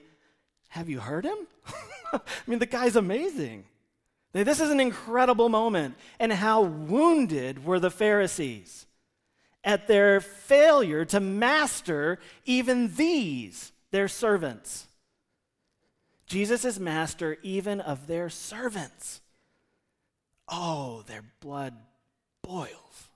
Have 0.69 0.89
you 0.89 1.01
heard 1.01 1.25
him? 1.25 1.39
I 2.13 2.21
mean, 2.47 2.61
the 2.61 2.67
guy's 2.67 2.97
amazing. 2.97 3.65
This 4.33 4.61
is 4.61 4.71
an 4.71 4.79
incredible 4.79 5.49
moment. 5.49 5.97
And 6.21 6.33
how 6.33 6.63
wounded 6.63 7.65
were 7.65 7.81
the 7.81 7.91
Pharisees 7.91 8.87
at 9.65 9.89
their 9.89 10.21
failure 10.21 11.05
to 11.07 11.19
master 11.19 12.21
even 12.45 12.95
these, 12.95 13.73
their 13.91 14.07
servants. 14.07 14.87
Jesus 16.27 16.65
is 16.65 16.79
master 16.79 17.39
even 17.43 17.81
of 17.81 18.07
their 18.07 18.31
servants. 18.31 19.21
Oh, 20.47 21.03
their 21.09 21.25
blood 21.41 21.75
boils 22.43 23.08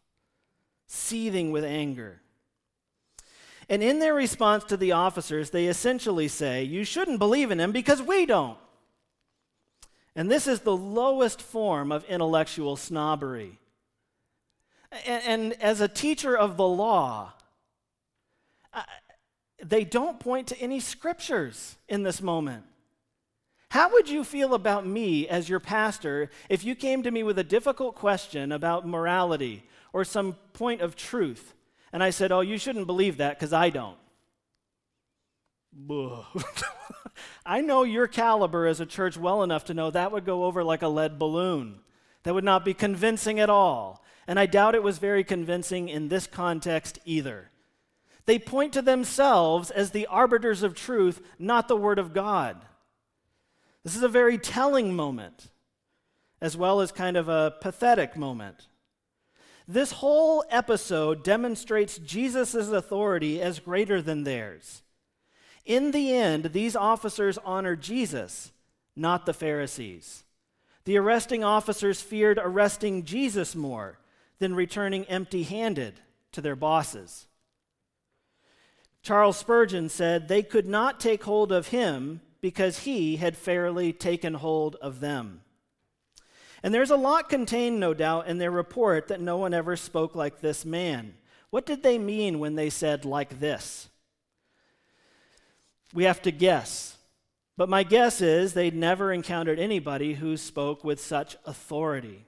seething 0.92 1.50
with 1.50 1.64
anger. 1.64 2.20
And 3.68 3.82
in 3.82 3.98
their 3.98 4.12
response 4.12 4.64
to 4.64 4.76
the 4.76 4.92
officers, 4.92 5.50
they 5.50 5.66
essentially 5.66 6.28
say, 6.28 6.64
You 6.64 6.84
shouldn't 6.84 7.18
believe 7.18 7.50
in 7.50 7.58
him 7.58 7.72
because 7.72 8.02
we 8.02 8.26
don't. 8.26 8.58
And 10.14 10.30
this 10.30 10.46
is 10.46 10.60
the 10.60 10.76
lowest 10.76 11.40
form 11.40 11.90
of 11.90 12.04
intellectual 12.04 12.76
snobbery. 12.76 13.58
And, 15.06 15.22
and 15.24 15.62
as 15.62 15.80
a 15.80 15.88
teacher 15.88 16.36
of 16.36 16.58
the 16.58 16.68
law, 16.68 17.32
they 19.64 19.84
don't 19.84 20.20
point 20.20 20.48
to 20.48 20.60
any 20.60 20.80
scriptures 20.80 21.76
in 21.88 22.02
this 22.02 22.20
moment. 22.20 22.64
How 23.70 23.90
would 23.92 24.10
you 24.10 24.22
feel 24.24 24.52
about 24.52 24.86
me 24.86 25.26
as 25.26 25.48
your 25.48 25.60
pastor 25.60 26.28
if 26.50 26.62
you 26.62 26.74
came 26.74 27.02
to 27.04 27.10
me 27.10 27.22
with 27.22 27.38
a 27.38 27.44
difficult 27.44 27.94
question 27.94 28.52
about 28.52 28.86
morality 28.86 29.64
or 29.92 30.04
some 30.04 30.34
point 30.52 30.80
of 30.80 30.96
truth. 30.96 31.54
And 31.92 32.02
I 32.02 32.10
said, 32.10 32.32
Oh, 32.32 32.40
you 32.40 32.58
shouldn't 32.58 32.86
believe 32.86 33.18
that 33.18 33.38
because 33.38 33.52
I 33.52 33.70
don't. 33.70 33.98
I 37.46 37.60
know 37.60 37.82
your 37.82 38.06
caliber 38.06 38.66
as 38.66 38.80
a 38.80 38.86
church 38.86 39.16
well 39.16 39.42
enough 39.42 39.64
to 39.66 39.74
know 39.74 39.90
that 39.90 40.12
would 40.12 40.24
go 40.24 40.44
over 40.44 40.62
like 40.62 40.82
a 40.82 40.88
lead 40.88 41.18
balloon. 41.18 41.80
That 42.22 42.34
would 42.34 42.44
not 42.44 42.64
be 42.64 42.74
convincing 42.74 43.40
at 43.40 43.50
all. 43.50 44.04
And 44.26 44.38
I 44.38 44.46
doubt 44.46 44.74
it 44.74 44.82
was 44.82 44.98
very 44.98 45.24
convincing 45.24 45.88
in 45.88 46.08
this 46.08 46.26
context 46.26 46.98
either. 47.04 47.50
They 48.26 48.38
point 48.38 48.72
to 48.74 48.82
themselves 48.82 49.70
as 49.70 49.90
the 49.90 50.06
arbiters 50.06 50.62
of 50.62 50.74
truth, 50.74 51.20
not 51.38 51.66
the 51.66 51.76
Word 51.76 51.98
of 51.98 52.14
God. 52.14 52.64
This 53.82 53.96
is 53.96 54.04
a 54.04 54.08
very 54.08 54.38
telling 54.38 54.94
moment, 54.94 55.50
as 56.40 56.56
well 56.56 56.80
as 56.80 56.92
kind 56.92 57.16
of 57.16 57.28
a 57.28 57.54
pathetic 57.60 58.16
moment. 58.16 58.68
This 59.72 59.92
whole 59.92 60.44
episode 60.50 61.24
demonstrates 61.24 61.96
Jesus' 61.96 62.54
authority 62.54 63.40
as 63.40 63.58
greater 63.58 64.02
than 64.02 64.24
theirs. 64.24 64.82
In 65.64 65.92
the 65.92 66.12
end, 66.12 66.52
these 66.52 66.76
officers 66.76 67.38
honored 67.38 67.80
Jesus, 67.80 68.52
not 68.94 69.24
the 69.24 69.32
Pharisees. 69.32 70.24
The 70.84 70.98
arresting 70.98 71.42
officers 71.42 72.02
feared 72.02 72.38
arresting 72.38 73.04
Jesus 73.04 73.56
more 73.56 73.98
than 74.40 74.54
returning 74.54 75.06
empty 75.06 75.42
handed 75.42 75.94
to 76.32 76.42
their 76.42 76.56
bosses. 76.56 77.26
Charles 79.02 79.38
Spurgeon 79.38 79.88
said 79.88 80.28
they 80.28 80.42
could 80.42 80.68
not 80.68 81.00
take 81.00 81.24
hold 81.24 81.50
of 81.50 81.68
him 81.68 82.20
because 82.42 82.80
he 82.80 83.16
had 83.16 83.38
fairly 83.38 83.94
taken 83.94 84.34
hold 84.34 84.76
of 84.82 85.00
them. 85.00 85.40
And 86.62 86.72
there's 86.72 86.90
a 86.90 86.96
lot 86.96 87.28
contained, 87.28 87.80
no 87.80 87.92
doubt, 87.92 88.28
in 88.28 88.38
their 88.38 88.50
report 88.50 89.08
that 89.08 89.20
no 89.20 89.36
one 89.36 89.52
ever 89.52 89.76
spoke 89.76 90.14
like 90.14 90.40
this 90.40 90.64
man. 90.64 91.14
What 91.50 91.66
did 91.66 91.82
they 91.82 91.98
mean 91.98 92.38
when 92.38 92.54
they 92.54 92.70
said 92.70 93.04
like 93.04 93.40
this? 93.40 93.88
We 95.92 96.04
have 96.04 96.22
to 96.22 96.30
guess. 96.30 96.96
But 97.56 97.68
my 97.68 97.82
guess 97.82 98.20
is 98.20 98.54
they'd 98.54 98.74
never 98.74 99.12
encountered 99.12 99.58
anybody 99.58 100.14
who 100.14 100.36
spoke 100.36 100.84
with 100.84 101.00
such 101.00 101.36
authority, 101.44 102.26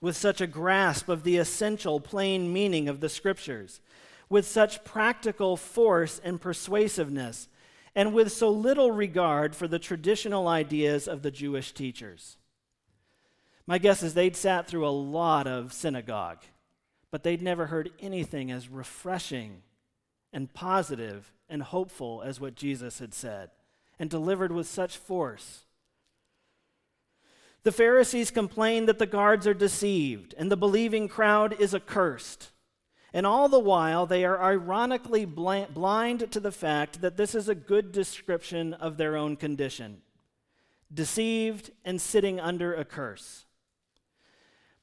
with 0.00 0.16
such 0.16 0.40
a 0.40 0.46
grasp 0.46 1.08
of 1.08 1.22
the 1.22 1.38
essential, 1.38 2.00
plain 2.00 2.52
meaning 2.52 2.88
of 2.88 3.00
the 3.00 3.08
scriptures. 3.08 3.80
with 4.28 4.46
such 4.46 4.84
practical 4.84 5.56
force 5.56 6.20
and 6.24 6.40
persuasiveness, 6.40 7.48
and 7.94 8.12
with 8.12 8.32
so 8.32 8.50
little 8.50 8.90
regard 8.90 9.54
for 9.54 9.68
the 9.68 9.78
traditional 9.78 10.48
ideas 10.48 11.06
of 11.06 11.22
the 11.22 11.30
Jewish 11.30 11.72
teachers. 11.72 12.36
My 13.66 13.78
guess 13.78 14.02
is 14.02 14.14
they'd 14.14 14.36
sat 14.36 14.66
through 14.66 14.86
a 14.86 14.90
lot 14.90 15.46
of 15.46 15.72
synagogue, 15.72 16.42
but 17.10 17.22
they'd 17.22 17.42
never 17.42 17.66
heard 17.66 17.90
anything 17.98 18.50
as 18.50 18.68
refreshing 18.68 19.62
and 20.32 20.52
positive 20.52 21.32
and 21.48 21.62
hopeful 21.62 22.22
as 22.22 22.40
what 22.40 22.56
Jesus 22.56 22.98
had 22.98 23.14
said, 23.14 23.50
and 23.98 24.10
delivered 24.10 24.52
with 24.52 24.66
such 24.66 24.96
force. 24.96 25.64
The 27.62 27.72
Pharisees 27.72 28.30
complain 28.30 28.84
that 28.86 28.98
the 28.98 29.06
guards 29.06 29.46
are 29.46 29.54
deceived 29.54 30.34
and 30.36 30.50
the 30.50 30.56
believing 30.56 31.08
crowd 31.08 31.58
is 31.58 31.74
accursed. 31.74 32.50
And 33.14 33.24
all 33.24 33.48
the 33.48 33.60
while, 33.60 34.06
they 34.06 34.24
are 34.24 34.42
ironically 34.42 35.24
blind 35.24 36.30
to 36.32 36.40
the 36.40 36.52
fact 36.52 37.00
that 37.00 37.16
this 37.16 37.34
is 37.34 37.48
a 37.48 37.54
good 37.54 37.92
description 37.92 38.74
of 38.74 38.96
their 38.96 39.16
own 39.16 39.36
condition 39.36 40.02
deceived 40.92 41.70
and 41.84 42.00
sitting 42.00 42.38
under 42.38 42.74
a 42.74 42.84
curse. 42.84 43.46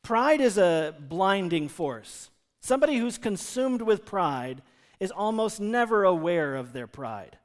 Pride 0.03 0.41
is 0.41 0.57
a 0.57 0.95
blinding 0.99 1.67
force. 1.67 2.29
Somebody 2.59 2.97
who's 2.97 3.17
consumed 3.17 3.81
with 3.81 4.05
pride 4.05 4.61
is 4.99 5.11
almost 5.11 5.59
never 5.59 6.03
aware 6.03 6.55
of 6.55 6.73
their 6.73 6.87
pride. 6.87 7.37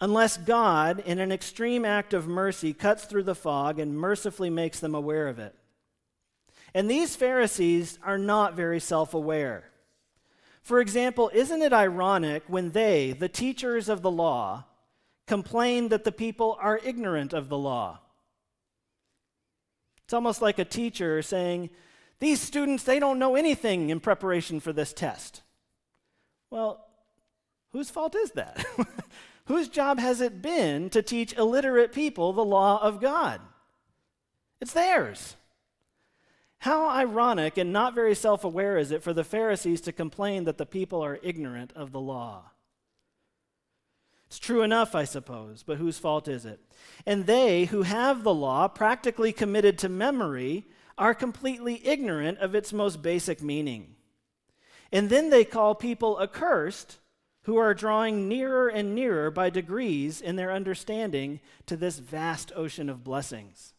Unless 0.00 0.38
God, 0.38 1.00
in 1.00 1.18
an 1.18 1.30
extreme 1.30 1.84
act 1.84 2.14
of 2.14 2.26
mercy, 2.26 2.72
cuts 2.72 3.04
through 3.04 3.24
the 3.24 3.34
fog 3.34 3.78
and 3.78 3.98
mercifully 3.98 4.48
makes 4.48 4.80
them 4.80 4.94
aware 4.94 5.28
of 5.28 5.38
it. 5.38 5.54
And 6.74 6.90
these 6.90 7.16
Pharisees 7.16 7.98
are 8.02 8.16
not 8.16 8.54
very 8.54 8.80
self 8.80 9.12
aware. 9.12 9.64
For 10.62 10.80
example, 10.80 11.30
isn't 11.34 11.62
it 11.62 11.72
ironic 11.72 12.44
when 12.46 12.70
they, 12.70 13.12
the 13.12 13.28
teachers 13.28 13.88
of 13.88 14.02
the 14.02 14.10
law, 14.10 14.64
complain 15.26 15.88
that 15.88 16.04
the 16.04 16.12
people 16.12 16.56
are 16.60 16.80
ignorant 16.82 17.32
of 17.32 17.48
the 17.48 17.58
law? 17.58 18.00
It's 20.10 20.14
almost 20.14 20.42
like 20.42 20.58
a 20.58 20.64
teacher 20.64 21.22
saying, 21.22 21.70
These 22.18 22.40
students, 22.40 22.82
they 22.82 22.98
don't 22.98 23.20
know 23.20 23.36
anything 23.36 23.90
in 23.90 24.00
preparation 24.00 24.58
for 24.58 24.72
this 24.72 24.92
test. 24.92 25.42
Well, 26.50 26.84
whose 27.70 27.90
fault 27.90 28.16
is 28.16 28.32
that? 28.32 28.66
whose 29.44 29.68
job 29.68 30.00
has 30.00 30.20
it 30.20 30.42
been 30.42 30.90
to 30.90 31.00
teach 31.00 31.32
illiterate 31.34 31.92
people 31.92 32.32
the 32.32 32.44
law 32.44 32.82
of 32.82 33.00
God? 33.00 33.40
It's 34.60 34.72
theirs. 34.72 35.36
How 36.58 36.88
ironic 36.88 37.56
and 37.56 37.72
not 37.72 37.94
very 37.94 38.16
self 38.16 38.42
aware 38.42 38.78
is 38.78 38.90
it 38.90 39.04
for 39.04 39.12
the 39.12 39.22
Pharisees 39.22 39.80
to 39.82 39.92
complain 39.92 40.42
that 40.42 40.58
the 40.58 40.66
people 40.66 41.04
are 41.04 41.20
ignorant 41.22 41.72
of 41.76 41.92
the 41.92 42.00
law? 42.00 42.50
It's 44.30 44.38
true 44.38 44.62
enough, 44.62 44.94
I 44.94 45.02
suppose, 45.02 45.64
but 45.64 45.78
whose 45.78 45.98
fault 45.98 46.28
is 46.28 46.46
it? 46.46 46.60
And 47.04 47.26
they 47.26 47.64
who 47.64 47.82
have 47.82 48.22
the 48.22 48.32
law 48.32 48.68
practically 48.68 49.32
committed 49.32 49.76
to 49.78 49.88
memory 49.88 50.68
are 50.96 51.14
completely 51.14 51.84
ignorant 51.84 52.38
of 52.38 52.54
its 52.54 52.72
most 52.72 53.02
basic 53.02 53.42
meaning. 53.42 53.96
And 54.92 55.10
then 55.10 55.30
they 55.30 55.44
call 55.44 55.74
people 55.74 56.20
accursed 56.22 56.98
who 57.42 57.56
are 57.56 57.74
drawing 57.74 58.28
nearer 58.28 58.68
and 58.68 58.94
nearer 58.94 59.32
by 59.32 59.50
degrees 59.50 60.20
in 60.20 60.36
their 60.36 60.52
understanding 60.52 61.40
to 61.66 61.76
this 61.76 61.98
vast 61.98 62.52
ocean 62.54 62.88
of 62.88 63.02
blessings. 63.02 63.74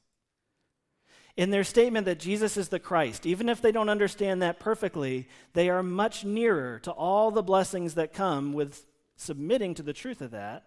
In 1.38 1.51
their 1.51 1.63
statement 1.63 2.05
that 2.08 2.20
Jesus 2.20 2.58
is 2.58 2.67
the 2.67 2.79
Christ, 2.79 3.25
even 3.25 3.48
if 3.48 3.62
they 3.62 3.72
don't 3.72 3.88
understand 3.88 4.41
that 4.41 4.60
perfectly, 4.60 5.29
they 5.53 5.70
are 5.70 5.81
much 5.81 6.25
nearer 6.25 6.79
to 6.79 6.91
all 6.91 7.31
the 7.31 7.41
blessings 7.41 7.93
that 7.93 8.12
come 8.12 8.51
with 8.51 8.86
submitting 9.21 9.75
to 9.75 9.83
the 9.83 9.93
truth 9.93 10.19
of 10.19 10.31
that 10.31 10.63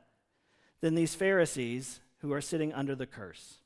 than 0.81 0.95
these 0.95 1.15
Pharisees 1.15 2.01
who 2.19 2.33
are 2.33 2.41
sitting 2.41 2.73
under 2.73 2.95
the 2.95 3.07
curse. 3.07 3.59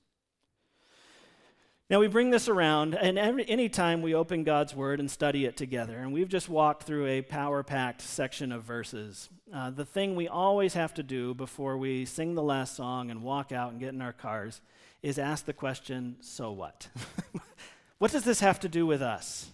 Now, 1.91 2.01
we 2.01 2.07
bring 2.07 2.31
this 2.31 2.49
around, 2.49 2.95
and 2.95 3.19
every, 3.19 3.49
anytime 3.49 4.03
we 4.03 4.15
open 4.15 4.45
God's 4.45 4.75
Word 4.75 5.01
and 5.01 5.11
study 5.11 5.47
it 5.47 5.57
together, 5.57 5.99
and 5.99 6.13
we've 6.13 6.29
just 6.29 6.49
walked 6.49 6.83
through 6.83 7.07
a 7.07 7.23
power 7.23 7.63
packed 7.63 8.03
section 8.03 8.53
of 8.53 8.65
verses, 8.65 9.29
uh, 9.55 9.71
the 9.71 9.85
thing 9.85 10.15
we 10.15 10.29
always 10.29 10.75
have 10.75 10.93
to 10.95 11.03
do 11.03 11.35
before 11.35 11.79
we 11.79 12.05
sing 12.05 12.35
the 12.35 12.43
last 12.43 12.75
song 12.77 13.11
and 13.11 13.23
walk 13.23 13.53
out 13.53 13.71
and 13.71 13.81
get 13.81 13.95
in 13.95 14.03
our 14.03 14.13
cars 14.13 14.61
is 15.03 15.19
ask 15.19 15.45
the 15.45 15.53
question 15.53 16.17
so 16.21 16.51
what? 16.51 16.89
what 17.99 18.11
does 18.11 18.25
this 18.25 18.41
have 18.41 18.61
to 18.61 18.69
do 18.69 18.87
with 18.87 19.01
us? 19.01 19.51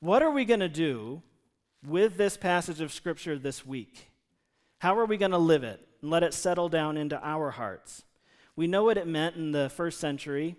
What 0.00 0.22
are 0.22 0.30
we 0.30 0.44
going 0.44 0.60
to 0.60 0.68
do 0.68 1.22
with 1.86 2.16
this 2.16 2.36
passage 2.36 2.80
of 2.80 2.92
Scripture 2.92 3.38
this 3.38 3.66
week? 3.66 4.09
How 4.80 4.98
are 4.98 5.04
we 5.04 5.18
going 5.18 5.32
to 5.32 5.38
live 5.38 5.62
it 5.62 5.86
and 6.00 6.10
let 6.10 6.22
it 6.22 6.32
settle 6.32 6.70
down 6.70 6.96
into 6.96 7.22
our 7.22 7.50
hearts? 7.50 8.02
We 8.56 8.66
know 8.66 8.84
what 8.84 8.96
it 8.96 9.06
meant 9.06 9.36
in 9.36 9.52
the 9.52 9.68
first 9.68 10.00
century, 10.00 10.56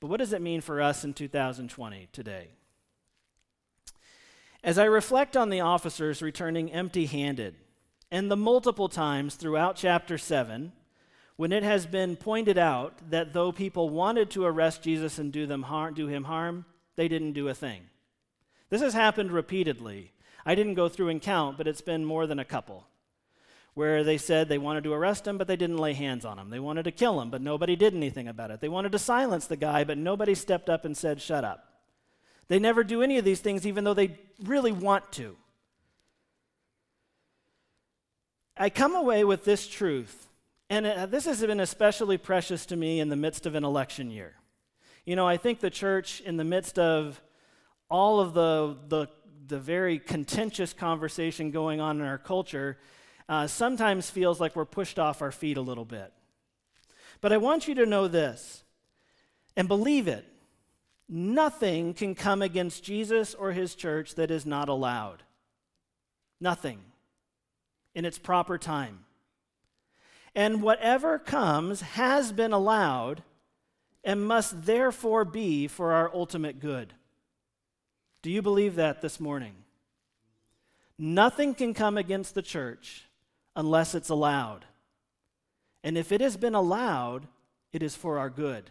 but 0.00 0.08
what 0.08 0.18
does 0.18 0.34
it 0.34 0.42
mean 0.42 0.60
for 0.60 0.82
us 0.82 1.02
in 1.02 1.14
2020 1.14 2.08
today? 2.12 2.48
As 4.62 4.78
I 4.78 4.84
reflect 4.84 5.34
on 5.34 5.48
the 5.48 5.60
officers 5.60 6.20
returning 6.20 6.70
empty 6.70 7.06
handed, 7.06 7.54
and 8.10 8.30
the 8.30 8.36
multiple 8.36 8.90
times 8.90 9.34
throughout 9.34 9.76
chapter 9.76 10.18
7 10.18 10.72
when 11.36 11.50
it 11.50 11.62
has 11.62 11.86
been 11.86 12.16
pointed 12.16 12.58
out 12.58 12.98
that 13.08 13.32
though 13.32 13.50
people 13.50 13.88
wanted 13.88 14.28
to 14.28 14.44
arrest 14.44 14.82
Jesus 14.82 15.18
and 15.18 15.32
do, 15.32 15.46
them 15.46 15.64
do 15.94 16.06
him 16.06 16.24
harm, 16.24 16.66
they 16.96 17.08
didn't 17.08 17.32
do 17.32 17.48
a 17.48 17.54
thing. 17.54 17.80
This 18.68 18.82
has 18.82 18.92
happened 18.92 19.32
repeatedly. 19.32 20.12
I 20.44 20.54
didn't 20.54 20.74
go 20.74 20.90
through 20.90 21.08
and 21.08 21.22
count, 21.22 21.56
but 21.56 21.66
it's 21.66 21.80
been 21.80 22.04
more 22.04 22.26
than 22.26 22.38
a 22.38 22.44
couple 22.44 22.84
where 23.78 24.02
they 24.02 24.18
said 24.18 24.48
they 24.48 24.58
wanted 24.58 24.82
to 24.82 24.92
arrest 24.92 25.24
him, 25.24 25.38
but 25.38 25.46
they 25.46 25.54
didn't 25.54 25.76
lay 25.76 25.92
hands 25.92 26.24
on 26.24 26.36
him. 26.36 26.50
They 26.50 26.58
wanted 26.58 26.82
to 26.82 26.90
kill 26.90 27.20
him, 27.20 27.30
but 27.30 27.40
nobody 27.40 27.76
did 27.76 27.94
anything 27.94 28.26
about 28.26 28.50
it. 28.50 28.60
They 28.60 28.68
wanted 28.68 28.90
to 28.90 28.98
silence 28.98 29.46
the 29.46 29.56
guy, 29.56 29.84
but 29.84 29.96
nobody 29.96 30.34
stepped 30.34 30.68
up 30.68 30.84
and 30.84 30.96
said, 30.96 31.22
shut 31.22 31.44
up. 31.44 31.64
They 32.48 32.58
never 32.58 32.82
do 32.82 33.02
any 33.02 33.18
of 33.18 33.24
these 33.24 33.38
things, 33.38 33.64
even 33.64 33.84
though 33.84 33.94
they 33.94 34.18
really 34.42 34.72
want 34.72 35.12
to. 35.12 35.36
I 38.56 38.68
come 38.68 38.96
away 38.96 39.22
with 39.22 39.44
this 39.44 39.68
truth, 39.68 40.26
and 40.68 40.84
uh, 40.84 41.06
this 41.06 41.26
has 41.26 41.40
been 41.40 41.60
especially 41.60 42.18
precious 42.18 42.66
to 42.66 42.76
me 42.76 42.98
in 42.98 43.10
the 43.10 43.16
midst 43.16 43.46
of 43.46 43.54
an 43.54 43.62
election 43.62 44.10
year. 44.10 44.34
You 45.04 45.14
know, 45.14 45.28
I 45.28 45.36
think 45.36 45.60
the 45.60 45.70
church, 45.70 46.20
in 46.22 46.36
the 46.36 46.42
midst 46.42 46.80
of 46.80 47.22
all 47.88 48.18
of 48.18 48.34
the, 48.34 48.76
the, 48.88 49.06
the 49.46 49.60
very 49.60 50.00
contentious 50.00 50.72
conversation 50.72 51.52
going 51.52 51.80
on 51.80 52.00
in 52.00 52.04
our 52.04 52.18
culture, 52.18 52.76
uh, 53.28 53.46
sometimes 53.46 54.10
feels 54.10 54.40
like 54.40 54.56
we're 54.56 54.64
pushed 54.64 54.98
off 54.98 55.20
our 55.20 55.32
feet 55.32 55.56
a 55.56 55.62
little 55.62 55.84
bit. 55.84 56.12
But 57.20 57.32
I 57.32 57.36
want 57.36 57.68
you 57.68 57.74
to 57.76 57.86
know 57.86 58.08
this 58.08 58.64
and 59.56 59.68
believe 59.68 60.08
it 60.08 60.24
nothing 61.08 61.94
can 61.94 62.14
come 62.14 62.42
against 62.42 62.84
Jesus 62.84 63.34
or 63.34 63.52
his 63.52 63.74
church 63.74 64.14
that 64.14 64.30
is 64.30 64.46
not 64.46 64.68
allowed. 64.68 65.22
Nothing. 66.40 66.80
In 67.94 68.04
its 68.04 68.18
proper 68.18 68.58
time. 68.58 69.04
And 70.34 70.62
whatever 70.62 71.18
comes 71.18 71.80
has 71.80 72.30
been 72.30 72.52
allowed 72.52 73.22
and 74.04 74.24
must 74.24 74.64
therefore 74.64 75.24
be 75.24 75.66
for 75.66 75.92
our 75.92 76.10
ultimate 76.14 76.60
good. 76.60 76.94
Do 78.22 78.30
you 78.30 78.42
believe 78.42 78.76
that 78.76 79.02
this 79.02 79.18
morning? 79.18 79.54
Nothing 80.98 81.54
can 81.54 81.74
come 81.74 81.96
against 81.96 82.34
the 82.34 82.42
church 82.42 83.07
unless 83.58 83.96
it's 83.96 84.08
allowed. 84.08 84.64
And 85.82 85.98
if 85.98 86.12
it 86.12 86.20
has 86.20 86.36
been 86.36 86.54
allowed, 86.54 87.26
it 87.72 87.82
is 87.82 87.96
for 87.96 88.20
our 88.20 88.30
good. 88.30 88.70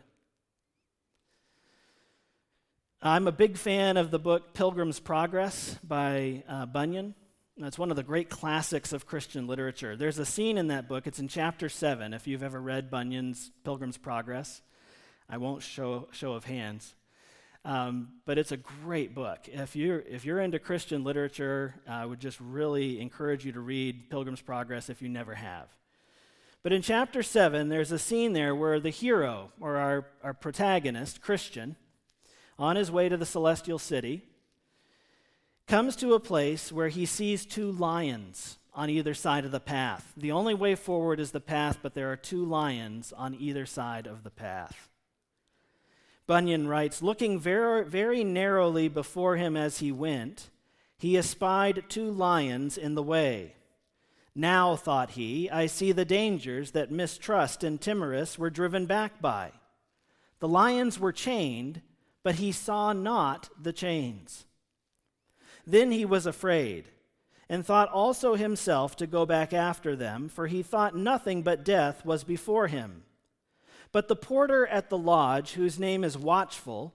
I'm 3.01 3.27
a 3.27 3.33
big 3.33 3.57
fan 3.57 3.97
of 3.97 4.11
the 4.11 4.17
book 4.17 4.53
Pilgrim's 4.53 5.01
Progress 5.01 5.77
by 5.83 6.43
uh, 6.47 6.65
Bunyan. 6.67 7.15
It's 7.57 7.77
one 7.77 7.89
of 7.89 7.97
the 7.97 8.03
great 8.03 8.29
classics 8.29 8.93
of 8.93 9.05
Christian 9.05 9.45
literature. 9.45 9.97
There's 9.97 10.19
a 10.19 10.25
scene 10.25 10.57
in 10.57 10.67
that 10.67 10.87
book, 10.87 11.05
it's 11.05 11.19
in 11.19 11.27
chapter 11.27 11.67
7, 11.67 12.13
if 12.13 12.25
you've 12.25 12.43
ever 12.43 12.61
read 12.61 12.89
Bunyan's 12.89 13.51
Pilgrim's 13.65 13.97
Progress. 13.97 14.61
I 15.29 15.35
won't 15.37 15.63
show, 15.63 16.07
show 16.13 16.31
of 16.31 16.45
hands. 16.45 16.95
Um, 17.67 18.13
but 18.25 18.37
it's 18.37 18.53
a 18.53 18.57
great 18.57 19.13
book. 19.13 19.39
If 19.51 19.75
you're, 19.75 19.99
if 19.99 20.23
you're 20.23 20.39
into 20.39 20.57
Christian 20.57 21.03
literature, 21.03 21.75
I 21.85 22.05
would 22.05 22.21
just 22.21 22.39
really 22.39 23.01
encourage 23.01 23.45
you 23.45 23.51
to 23.51 23.59
read 23.59 24.09
Pilgrim's 24.09 24.39
Progress 24.39 24.89
if 24.89 25.01
you 25.01 25.09
never 25.09 25.35
have. 25.35 25.67
But 26.63 26.71
in 26.71 26.81
chapter 26.81 27.21
7, 27.21 27.67
there's 27.67 27.91
a 27.91 27.99
scene 27.99 28.31
there 28.31 28.55
where 28.55 28.79
the 28.79 28.89
hero, 28.89 29.51
or 29.59 29.75
our, 29.75 30.07
our 30.23 30.33
protagonist, 30.33 31.19
Christian, 31.19 31.75
on 32.57 32.77
his 32.77 32.89
way 32.89 33.09
to 33.09 33.17
the 33.17 33.25
celestial 33.25 33.79
city, 33.79 34.21
comes 35.67 35.97
to 35.97 36.13
a 36.13 36.21
place 36.21 36.71
where 36.71 36.87
he 36.87 37.05
sees 37.05 37.45
two 37.45 37.69
lions 37.69 38.59
on 38.73 38.89
either 38.89 39.13
side 39.13 39.43
of 39.43 39.51
the 39.51 39.59
path. 39.59 40.13
The 40.15 40.31
only 40.31 40.53
way 40.53 40.75
forward 40.75 41.19
is 41.19 41.31
the 41.31 41.41
path, 41.41 41.79
but 41.81 41.95
there 41.95 42.13
are 42.13 42.15
two 42.15 42.45
lions 42.45 43.11
on 43.11 43.35
either 43.37 43.65
side 43.65 44.07
of 44.07 44.23
the 44.23 44.31
path. 44.31 44.87
Bunyan 46.27 46.67
writes 46.67 47.01
Looking 47.01 47.39
very, 47.39 47.85
very 47.85 48.23
narrowly 48.23 48.89
before 48.89 49.37
him 49.37 49.55
as 49.55 49.79
he 49.79 49.91
went, 49.91 50.49
he 50.97 51.17
espied 51.17 51.85
two 51.87 52.11
lions 52.11 52.77
in 52.77 52.95
the 52.95 53.03
way. 53.03 53.55
Now, 54.35 54.75
thought 54.75 55.11
he, 55.11 55.49
I 55.49 55.65
see 55.65 55.91
the 55.91 56.05
dangers 56.05 56.71
that 56.71 56.91
mistrust 56.91 57.63
and 57.63 57.81
timorous 57.81 58.37
were 58.37 58.51
driven 58.51 58.85
back 58.85 59.19
by. 59.19 59.51
The 60.39 60.47
lions 60.47 60.99
were 60.99 61.11
chained, 61.11 61.81
but 62.23 62.35
he 62.35 62.51
saw 62.51 62.93
not 62.93 63.49
the 63.59 63.73
chains. 63.73 64.45
Then 65.65 65.91
he 65.91 66.05
was 66.05 66.25
afraid, 66.25 66.89
and 67.49 67.65
thought 67.65 67.89
also 67.89 68.35
himself 68.35 68.95
to 68.97 69.07
go 69.07 69.25
back 69.25 69.53
after 69.53 69.95
them, 69.95 70.29
for 70.29 70.47
he 70.47 70.61
thought 70.61 70.95
nothing 70.95 71.41
but 71.41 71.65
death 71.65 72.05
was 72.05 72.23
before 72.23 72.67
him. 72.67 73.03
But 73.97 74.09
the 74.09 74.15
porter 74.15 74.67
at 74.67 74.91
the 74.91 74.97
lodge, 74.97 75.53
whose 75.53 75.79
name 75.79 76.03
is 76.03 76.15
Watchful, 76.15 76.93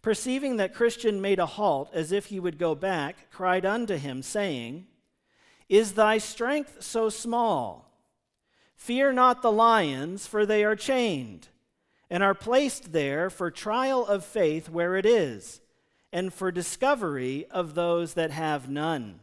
perceiving 0.00 0.58
that 0.58 0.74
Christian 0.74 1.20
made 1.20 1.40
a 1.40 1.46
halt 1.46 1.90
as 1.92 2.12
if 2.12 2.26
he 2.26 2.38
would 2.38 2.56
go 2.56 2.76
back, 2.76 3.32
cried 3.32 3.66
unto 3.66 3.96
him, 3.96 4.22
saying, 4.22 4.86
is 5.68 5.94
thy 5.94 6.18
strength 6.18 6.84
so 6.84 7.08
small? 7.08 7.90
Fear 8.76 9.14
not 9.14 9.42
the 9.42 9.50
lions, 9.50 10.28
for 10.28 10.46
they 10.46 10.62
are 10.62 10.76
chained, 10.76 11.48
and 12.08 12.22
are 12.22 12.32
placed 12.32 12.92
there 12.92 13.28
for 13.28 13.50
trial 13.50 14.06
of 14.06 14.24
faith 14.24 14.68
where 14.68 14.94
it 14.94 15.04
is, 15.04 15.60
and 16.12 16.32
for 16.32 16.52
discovery 16.52 17.44
of 17.50 17.74
those 17.74 18.14
that 18.14 18.30
have 18.30 18.70
none. 18.70 19.18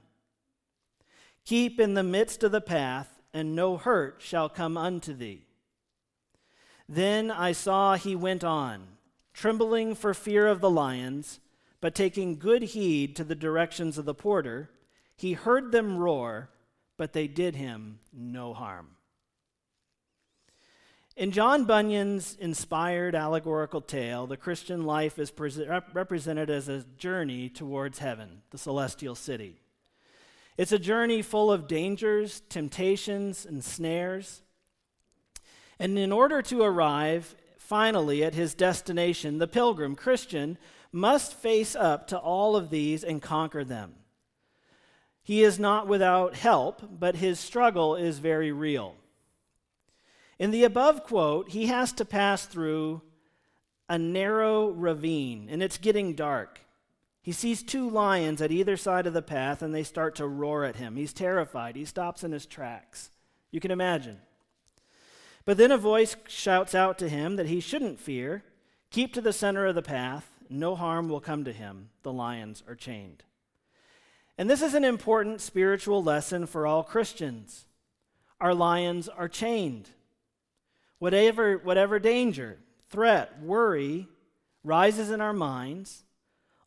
Keep 1.45 1.79
in 1.79 1.93
the 1.93 2.03
midst 2.03 2.43
of 2.43 2.51
the 2.51 2.59
path, 2.59 3.21
and 3.33 3.55
no 3.55 3.77
hurt 3.77 4.17
shall 4.19 4.49
come 4.49 4.75
unto 4.75 5.13
thee. 5.13 5.42
Then 6.93 7.31
I 7.31 7.53
saw 7.53 7.95
he 7.95 8.15
went 8.15 8.43
on, 8.43 8.83
trembling 9.33 9.95
for 9.95 10.13
fear 10.13 10.45
of 10.45 10.61
the 10.61 10.69
lions, 10.69 11.39
but 11.81 11.95
taking 11.95 12.37
good 12.37 12.61
heed 12.61 13.15
to 13.15 13.23
the 13.23 13.33
directions 13.33 13.97
of 13.97 14.05
the 14.05 14.13
porter 14.13 14.69
he 15.15 15.33
heard 15.33 15.71
them 15.71 15.97
roar, 15.97 16.49
but 16.97 17.13
they 17.13 17.27
did 17.27 17.55
him 17.55 17.99
no 18.11 18.53
harm. 18.53 18.89
In 21.17 21.31
John 21.31 21.65
Bunyan's 21.65 22.35
inspired 22.39 23.15
allegorical 23.15 23.81
tale, 23.81 24.27
the 24.27 24.37
Christian 24.37 24.85
life 24.85 25.17
is 25.17 25.31
pre- 25.31 25.67
represented 25.93 26.51
as 26.51 26.67
a 26.67 26.83
journey 26.97 27.49
towards 27.49 27.99
heaven, 27.99 28.43
the 28.51 28.57
celestial 28.59 29.15
city. 29.15 29.61
It's 30.57 30.71
a 30.71 30.79
journey 30.79 31.23
full 31.23 31.51
of 31.51 31.67
dangers, 31.67 32.41
temptations, 32.49 33.47
and 33.47 33.63
snares. 33.63 34.42
And 35.79 35.97
in 35.97 36.11
order 36.11 36.41
to 36.43 36.61
arrive 36.61 37.35
finally 37.57 38.23
at 38.23 38.33
his 38.33 38.53
destination, 38.53 39.37
the 39.37 39.47
pilgrim 39.47 39.95
Christian 39.95 40.57
must 40.91 41.33
face 41.33 41.75
up 41.75 42.07
to 42.07 42.17
all 42.17 42.55
of 42.55 42.69
these 42.69 43.03
and 43.03 43.21
conquer 43.21 43.63
them. 43.63 43.95
He 45.23 45.41
is 45.41 45.57
not 45.57 45.87
without 45.87 46.35
help, 46.35 46.99
but 46.99 47.15
his 47.15 47.39
struggle 47.39 47.95
is 47.95 48.19
very 48.19 48.51
real. 48.51 48.95
In 50.37 50.51
the 50.51 50.65
above 50.65 51.03
quote, 51.03 51.49
he 51.49 51.67
has 51.67 51.93
to 51.93 52.05
pass 52.05 52.45
through 52.45 53.01
a 53.87 53.97
narrow 53.97 54.69
ravine, 54.69 55.47
and 55.49 55.63
it's 55.63 55.77
getting 55.77 56.13
dark. 56.13 56.59
He 57.21 57.31
sees 57.31 57.63
two 57.63 57.89
lions 57.89 58.41
at 58.41 58.51
either 58.51 58.75
side 58.75 59.07
of 59.07 59.13
the 59.13 59.21
path, 59.21 59.61
and 59.61 59.73
they 59.73 59.83
start 59.83 60.15
to 60.15 60.27
roar 60.27 60.65
at 60.65 60.75
him. 60.75 60.97
He's 60.97 61.13
terrified. 61.13 61.77
He 61.77 61.85
stops 61.85 62.23
in 62.23 62.33
his 62.33 62.45
tracks. 62.45 63.11
You 63.49 63.61
can 63.61 63.71
imagine. 63.71 64.19
But 65.45 65.57
then 65.57 65.71
a 65.71 65.77
voice 65.77 66.15
shouts 66.27 66.73
out 66.73 66.97
to 66.99 67.09
him 67.09 67.35
that 67.35 67.47
he 67.47 67.59
shouldn't 67.59 67.99
fear. 67.99 68.43
Keep 68.91 69.13
to 69.13 69.21
the 69.21 69.33
center 69.33 69.65
of 69.65 69.75
the 69.75 69.81
path. 69.81 70.29
No 70.49 70.75
harm 70.75 71.09
will 71.09 71.19
come 71.19 71.43
to 71.45 71.51
him. 71.51 71.89
The 72.03 72.13
lions 72.13 72.63
are 72.67 72.75
chained. 72.75 73.23
And 74.37 74.49
this 74.49 74.61
is 74.61 74.73
an 74.73 74.83
important 74.83 75.41
spiritual 75.41 76.03
lesson 76.03 76.47
for 76.47 76.65
all 76.65 76.83
Christians. 76.83 77.65
Our 78.39 78.53
lions 78.53 79.07
are 79.09 79.27
chained. 79.27 79.89
Whatever, 80.99 81.57
whatever 81.57 81.99
danger, 81.99 82.59
threat, 82.89 83.41
worry 83.41 84.07
rises 84.63 85.11
in 85.11 85.21
our 85.21 85.33
minds, 85.33 86.03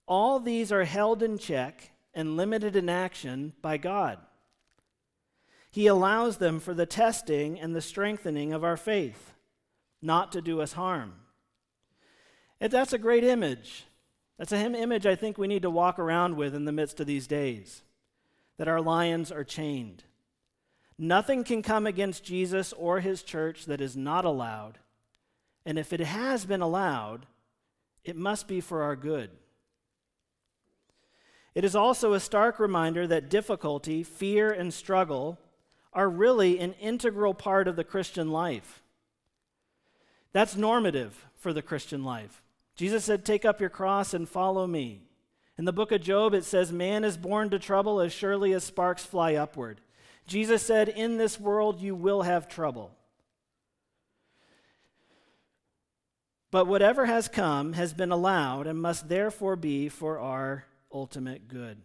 all 0.07 0.39
these 0.39 0.71
are 0.71 0.85
held 0.85 1.23
in 1.23 1.39
check 1.39 1.91
and 2.15 2.37
limited 2.37 2.77
in 2.77 2.89
action 2.89 3.53
by 3.63 3.77
God. 3.77 4.19
He 5.77 5.89
allows 5.89 6.39
them 6.39 6.59
for 6.59 6.73
the 6.73 6.87
testing 6.87 7.61
and 7.61 7.77
the 7.77 7.83
strengthening 7.83 8.55
of 8.55 8.65
our 8.65 8.79
faith, 8.79 9.35
not 10.01 10.33
to 10.33 10.41
do 10.41 10.63
us 10.63 10.73
harm. 10.73 11.13
And 12.63 12.73
that's 12.73 12.95
a 12.95 12.99
great 12.99 13.23
image 13.23 13.85
that's 14.39 14.53
a 14.53 14.57
image 14.57 15.05
I 15.05 15.17
think 15.17 15.37
we 15.37 15.47
need 15.47 15.61
to 15.61 15.71
walk 15.71 15.99
around 15.99 16.39
with 16.39 16.55
in 16.55 16.65
the 16.65 16.73
midst 16.73 16.99
of 16.99 17.07
these 17.07 17.27
days 17.27 17.83
that 18.57 18.69
our 18.69 18.81
lions 18.81 19.31
are 19.31 19.45
chained. 19.45 20.05
Nothing 20.97 21.45
can 21.45 21.61
come 21.61 21.87
against 21.87 22.25
Jesus 22.25 22.73
or 22.73 23.01
his 23.01 23.23
church 23.23 23.67
that 23.67 23.83
is 23.83 23.99
not 23.99 24.25
allowed. 24.25 24.79
And 25.67 25.79
if 25.79 25.93
it 25.93 26.01
has 26.01 26.47
been 26.47 26.63
allowed, 26.63 27.27
it 28.03 28.17
must 28.17 28.49
be 28.49 28.63
for 28.63 28.83
our 28.83 28.97
good. 28.97 29.29
It 31.55 31.67
is 31.67 31.77
also 31.77 32.15
a 32.15 32.21
stark 32.21 32.59
reminder 32.59 33.07
that 33.07 33.29
difficulty, 33.29 34.03
fear, 34.03 34.51
and 34.51 34.73
struggle 34.73 35.39
are 35.97 36.11
really 36.11 36.61
an 36.61 36.75
integral 36.75 37.33
part 37.33 37.67
of 37.67 37.75
the 37.75 37.83
Christian 37.83 38.31
life. 38.31 38.83
That's 40.33 40.55
normative 40.55 41.27
for 41.35 41.55
the 41.55 41.63
Christian 41.63 42.05
life. 42.05 42.43
Jesus 42.77 43.05
said, 43.05 43.25
Take 43.25 43.47
up 43.47 43.61
your 43.63 43.71
cross 43.71 44.13
and 44.13 44.29
follow 44.29 44.67
me. 44.67 45.01
In 45.57 45.65
the 45.65 45.73
book 45.73 45.93
of 45.93 46.03
Job, 46.03 46.35
it 46.35 46.45
says, 46.45 46.71
Man 46.71 47.03
is 47.03 47.17
born 47.17 47.49
to 47.49 47.59
trouble 47.59 48.01
as 48.01 48.13
surely 48.13 48.53
as 48.53 48.63
sparks 48.63 49.07
fly 49.07 49.35
upward. 49.37 49.81
Jesus 50.27 50.63
said, 50.63 50.91
In 50.91 51.17
this 51.17 51.41
world 51.41 51.81
you 51.81 51.95
will 51.95 52.23
have 52.23 52.47
trouble. 52.47 52.91
But 56.51 56.67
whatever 56.67 57.07
has 57.07 57.27
come 57.27 57.73
has 57.73 57.95
been 57.95 58.13
allowed 58.13 58.67
and 58.67 58.81
must 58.81 59.09
therefore 59.09 59.57
be 59.57 59.89
for 59.89 60.19
our 60.19 60.67
ultimate 60.93 61.49
good. 61.49 61.79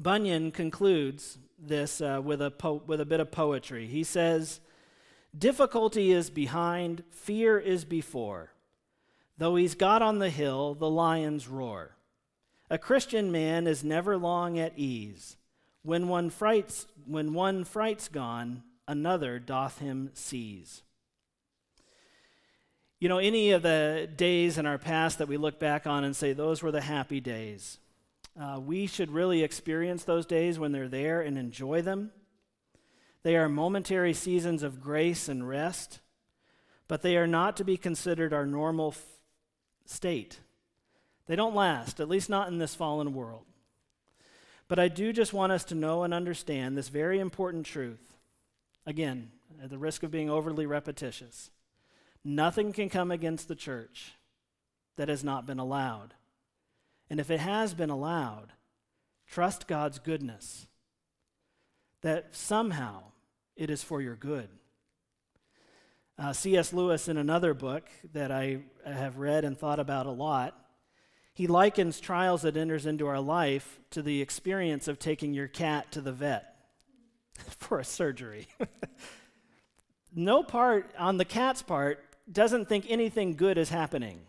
Bunyan 0.00 0.50
concludes 0.52 1.38
this 1.58 2.00
uh, 2.00 2.20
with, 2.22 2.40
a 2.40 2.50
po- 2.50 2.82
with 2.86 3.00
a 3.00 3.06
bit 3.06 3.20
of 3.20 3.30
poetry. 3.30 3.86
He 3.86 4.04
says, 4.04 4.60
Difficulty 5.36 6.12
is 6.12 6.30
behind, 6.30 7.02
fear 7.10 7.58
is 7.58 7.84
before. 7.84 8.52
Though 9.36 9.56
he's 9.56 9.74
got 9.74 10.02
on 10.02 10.18
the 10.18 10.30
hill, 10.30 10.74
the 10.74 10.90
lions 10.90 11.48
roar. 11.48 11.96
A 12.70 12.78
Christian 12.78 13.32
man 13.32 13.66
is 13.66 13.84
never 13.84 14.16
long 14.16 14.58
at 14.58 14.76
ease. 14.76 15.36
When 15.82 16.08
one 16.08 16.30
frights, 16.30 16.86
when 17.06 17.34
one 17.34 17.64
fright's 17.64 18.08
gone, 18.08 18.62
another 18.86 19.38
doth 19.38 19.78
him 19.78 20.10
seize. 20.14 20.82
You 23.00 23.08
know, 23.08 23.18
any 23.18 23.52
of 23.52 23.62
the 23.62 24.08
days 24.16 24.58
in 24.58 24.66
our 24.66 24.78
past 24.78 25.18
that 25.18 25.28
we 25.28 25.36
look 25.36 25.60
back 25.60 25.86
on 25.86 26.02
and 26.02 26.16
say 26.16 26.32
those 26.32 26.62
were 26.62 26.72
the 26.72 26.80
happy 26.80 27.20
days, 27.20 27.78
uh, 28.40 28.60
we 28.60 28.86
should 28.86 29.10
really 29.10 29.42
experience 29.42 30.04
those 30.04 30.26
days 30.26 30.58
when 30.58 30.72
they're 30.72 30.88
there 30.88 31.20
and 31.20 31.36
enjoy 31.36 31.82
them. 31.82 32.12
They 33.22 33.36
are 33.36 33.48
momentary 33.48 34.14
seasons 34.14 34.62
of 34.62 34.80
grace 34.80 35.28
and 35.28 35.48
rest, 35.48 36.00
but 36.86 37.02
they 37.02 37.16
are 37.16 37.26
not 37.26 37.56
to 37.56 37.64
be 37.64 37.76
considered 37.76 38.32
our 38.32 38.46
normal 38.46 38.94
state. 39.84 40.38
They 41.26 41.36
don't 41.36 41.54
last, 41.54 42.00
at 42.00 42.08
least 42.08 42.30
not 42.30 42.48
in 42.48 42.58
this 42.58 42.74
fallen 42.74 43.12
world. 43.12 43.44
But 44.68 44.78
I 44.78 44.88
do 44.88 45.12
just 45.12 45.32
want 45.32 45.52
us 45.52 45.64
to 45.64 45.74
know 45.74 46.04
and 46.04 46.14
understand 46.14 46.76
this 46.76 46.88
very 46.88 47.18
important 47.18 47.66
truth. 47.66 48.16
Again, 48.86 49.32
at 49.62 49.70
the 49.70 49.78
risk 49.78 50.02
of 50.02 50.10
being 50.10 50.30
overly 50.30 50.66
repetitious, 50.66 51.50
nothing 52.24 52.72
can 52.72 52.88
come 52.88 53.10
against 53.10 53.48
the 53.48 53.54
church 53.56 54.12
that 54.96 55.08
has 55.08 55.24
not 55.24 55.46
been 55.46 55.58
allowed. 55.58 56.14
And 57.10 57.20
if 57.20 57.30
it 57.30 57.40
has 57.40 57.74
been 57.74 57.90
allowed, 57.90 58.52
trust 59.26 59.66
God's 59.66 59.98
goodness, 59.98 60.66
that 62.02 62.34
somehow 62.34 63.02
it 63.56 63.70
is 63.70 63.82
for 63.82 64.00
your 64.00 64.16
good. 64.16 64.48
Uh, 66.18 66.32
C.S. 66.32 66.72
Lewis, 66.72 67.08
in 67.08 67.16
another 67.16 67.54
book 67.54 67.88
that 68.12 68.30
I 68.30 68.58
have 68.84 69.18
read 69.18 69.44
and 69.44 69.56
thought 69.56 69.78
about 69.78 70.06
a 70.06 70.10
lot, 70.10 70.58
he 71.32 71.46
likens 71.46 72.00
trials 72.00 72.42
that 72.42 72.56
enters 72.56 72.86
into 72.86 73.06
our 73.06 73.20
life 73.20 73.78
to 73.90 74.02
the 74.02 74.20
experience 74.20 74.88
of 74.88 74.98
taking 74.98 75.32
your 75.32 75.46
cat 75.46 75.92
to 75.92 76.00
the 76.00 76.10
vet 76.10 76.56
for 77.58 77.78
a 77.78 77.84
surgery. 77.84 78.48
no 80.14 80.42
part 80.42 80.90
on 80.98 81.16
the 81.16 81.24
cat's 81.24 81.62
part 81.62 82.04
doesn't 82.30 82.68
think 82.68 82.86
anything 82.88 83.36
good 83.36 83.56
is 83.56 83.68
happening, 83.68 84.20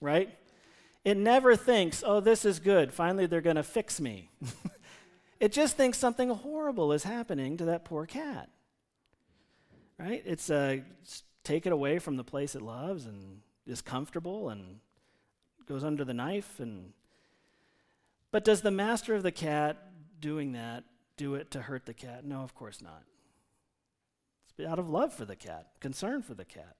right? 0.00 0.36
It 1.06 1.16
never 1.16 1.56
thinks, 1.56 2.02
oh, 2.04 2.20
this 2.20 2.44
is 2.44 2.58
good. 2.58 2.92
Finally, 2.92 3.26
they're 3.26 3.40
going 3.40 3.56
to 3.56 3.62
fix 3.62 4.00
me. 4.00 4.28
it 5.40 5.52
just 5.52 5.76
thinks 5.76 5.96
something 5.96 6.28
horrible 6.28 6.92
is 6.92 7.04
happening 7.04 7.56
to 7.56 7.64
that 7.66 7.84
poor 7.86 8.04
cat 8.04 8.50
right? 9.98 10.22
It's 10.24 10.50
uh, 10.50 10.78
take 11.44 11.66
it 11.66 11.72
away 11.72 11.98
from 11.98 12.16
the 12.16 12.24
place 12.24 12.54
it 12.54 12.62
loves 12.62 13.06
and 13.06 13.40
is 13.66 13.82
comfortable 13.82 14.48
and 14.48 14.80
goes 15.66 15.84
under 15.84 16.04
the 16.04 16.14
knife 16.14 16.60
and 16.60 16.92
but 18.30 18.44
does 18.44 18.60
the 18.60 18.70
master 18.70 19.14
of 19.14 19.22
the 19.22 19.32
cat 19.32 19.76
doing 20.20 20.52
that 20.52 20.84
do 21.16 21.36
it 21.36 21.50
to 21.52 21.62
hurt 21.62 21.86
the 21.86 21.94
cat? 21.94 22.24
No, 22.24 22.42
of 22.42 22.54
course 22.54 22.82
not. 22.82 23.02
It's 24.58 24.68
out 24.68 24.78
of 24.78 24.90
love 24.90 25.14
for 25.14 25.24
the 25.24 25.36
cat, 25.36 25.68
concern 25.80 26.22
for 26.22 26.34
the 26.34 26.44
cat. 26.44 26.76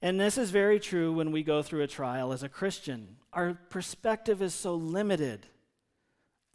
And 0.00 0.20
this 0.20 0.38
is 0.38 0.50
very 0.50 0.78
true 0.78 1.12
when 1.12 1.32
we 1.32 1.42
go 1.42 1.62
through 1.62 1.82
a 1.82 1.88
trial 1.88 2.32
as 2.32 2.42
a 2.42 2.48
Christian. 2.48 3.16
Our 3.32 3.54
perspective 3.68 4.40
is 4.40 4.54
so 4.54 4.74
limited. 4.74 5.46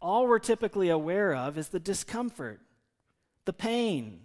All 0.00 0.26
we're 0.26 0.38
typically 0.38 0.88
aware 0.88 1.34
of 1.34 1.58
is 1.58 1.68
the 1.68 1.80
discomfort, 1.80 2.60
the 3.44 3.52
pain, 3.52 4.20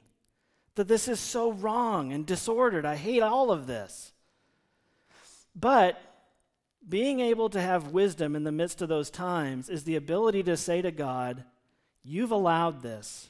that 0.76 0.88
this 0.88 1.08
is 1.08 1.20
so 1.20 1.52
wrong 1.52 2.14
and 2.14 2.26
disordered. 2.26 2.86
I 2.86 2.96
hate 2.96 3.22
all 3.22 3.52
of 3.52 3.68
this. 3.68 4.14
But 5.54 6.02
being 6.88 7.20
able 7.20 7.50
to 7.50 7.62
have 7.62 7.92
wisdom 7.92 8.36
in 8.36 8.46
the 8.46 8.52
midst 8.52 8.82
of 8.82 8.88
those 8.88 9.10
times 9.10 9.70
is 9.70 9.84
the 9.84 9.98
ability 9.98 10.44
to 10.44 10.56
say 10.56 10.82
to 10.82 10.92
God, 10.92 11.44
You've 12.02 12.32
allowed 12.32 12.82
this. 12.82 13.30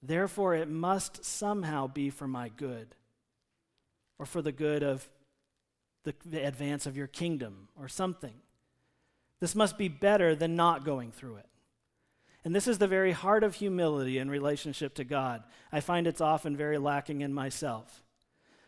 Therefore, 0.00 0.54
it 0.54 0.68
must 0.68 1.24
somehow 1.24 1.88
be 1.88 2.10
for 2.10 2.28
my 2.28 2.48
good 2.48 2.94
or 4.18 4.26
for 4.26 4.42
the 4.42 4.52
good 4.52 4.82
of 4.82 5.08
the, 6.04 6.44
advance 6.44 6.86
of 6.86 6.96
your 6.96 7.06
kingdom 7.06 7.68
or 7.78 7.88
something. 7.88 8.34
This 9.40 9.54
must 9.54 9.78
be 9.78 9.88
better 9.88 10.34
than 10.34 10.56
not 10.56 10.84
going 10.84 11.12
through 11.12 11.36
it. 11.36 11.46
And 12.44 12.54
this 12.54 12.66
is 12.66 12.78
the 12.78 12.86
very 12.86 13.12
heart 13.12 13.44
of 13.44 13.56
humility 13.56 14.18
in 14.18 14.30
relationship 14.30 14.94
to 14.94 15.04
God. 15.04 15.42
I 15.70 15.80
find 15.80 16.06
it's 16.06 16.20
often 16.20 16.56
very 16.56 16.78
lacking 16.78 17.20
in 17.20 17.34
myself. 17.34 18.02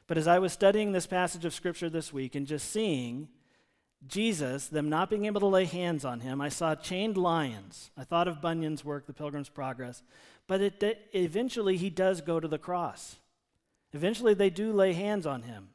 But 0.06 0.18
as 0.18 0.26
I 0.26 0.38
was 0.38 0.52
studying 0.52 0.92
this 0.92 1.06
passage 1.06 1.44
of 1.44 1.54
Scripture 1.54 1.88
this 1.88 2.12
week 2.12 2.34
and 2.34 2.46
just 2.46 2.70
seeing 2.70 3.28
Jesus, 4.06 4.66
them 4.66 4.88
not 4.88 5.08
being 5.08 5.26
able 5.26 5.40
to 5.40 5.46
lay 5.46 5.66
hands 5.66 6.04
on 6.04 6.20
him, 6.20 6.40
I 6.40 6.48
saw 6.48 6.74
chained 6.74 7.16
lions. 7.16 7.90
I 7.96 8.04
thought 8.04 8.28
of 8.28 8.40
Bunyan's 8.40 8.84
work, 8.84 9.06
The 9.06 9.12
Pilgrim's 9.12 9.48
Progress. 9.48 10.02
But 10.46 10.60
it, 10.60 11.08
eventually 11.12 11.76
he 11.76 11.90
does 11.90 12.20
go 12.20 12.40
to 12.40 12.48
the 12.48 12.58
cross. 12.58 13.16
Eventually, 13.92 14.34
they 14.34 14.50
do 14.50 14.72
lay 14.72 14.92
hands 14.92 15.26
on 15.26 15.42
him. 15.42 15.68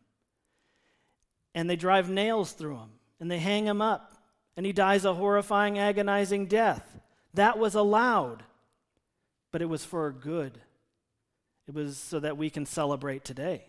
And 1.54 1.70
they 1.70 1.76
drive 1.76 2.10
nails 2.10 2.52
through 2.52 2.78
him, 2.78 2.90
and 3.20 3.30
they 3.32 3.40
hang 3.40 3.66
him 3.66 3.82
up, 3.82 4.16
and 4.58 4.66
he 4.66 4.74
dies 4.74 5.06
a 5.06 5.14
horrifying, 5.14 5.78
agonizing 5.78 6.48
death. 6.48 7.00
That 7.34 7.58
was 7.58 7.76
allowed, 7.76 8.44
but 9.52 9.62
it 9.62 9.66
was 9.66 9.86
for 9.86 10.12
good. 10.12 10.60
It 11.68 11.74
was 11.74 11.98
so 11.98 12.20
that 12.20 12.38
we 12.38 12.50
can 12.50 12.66
celebrate 12.66 13.24
today. 13.24 13.66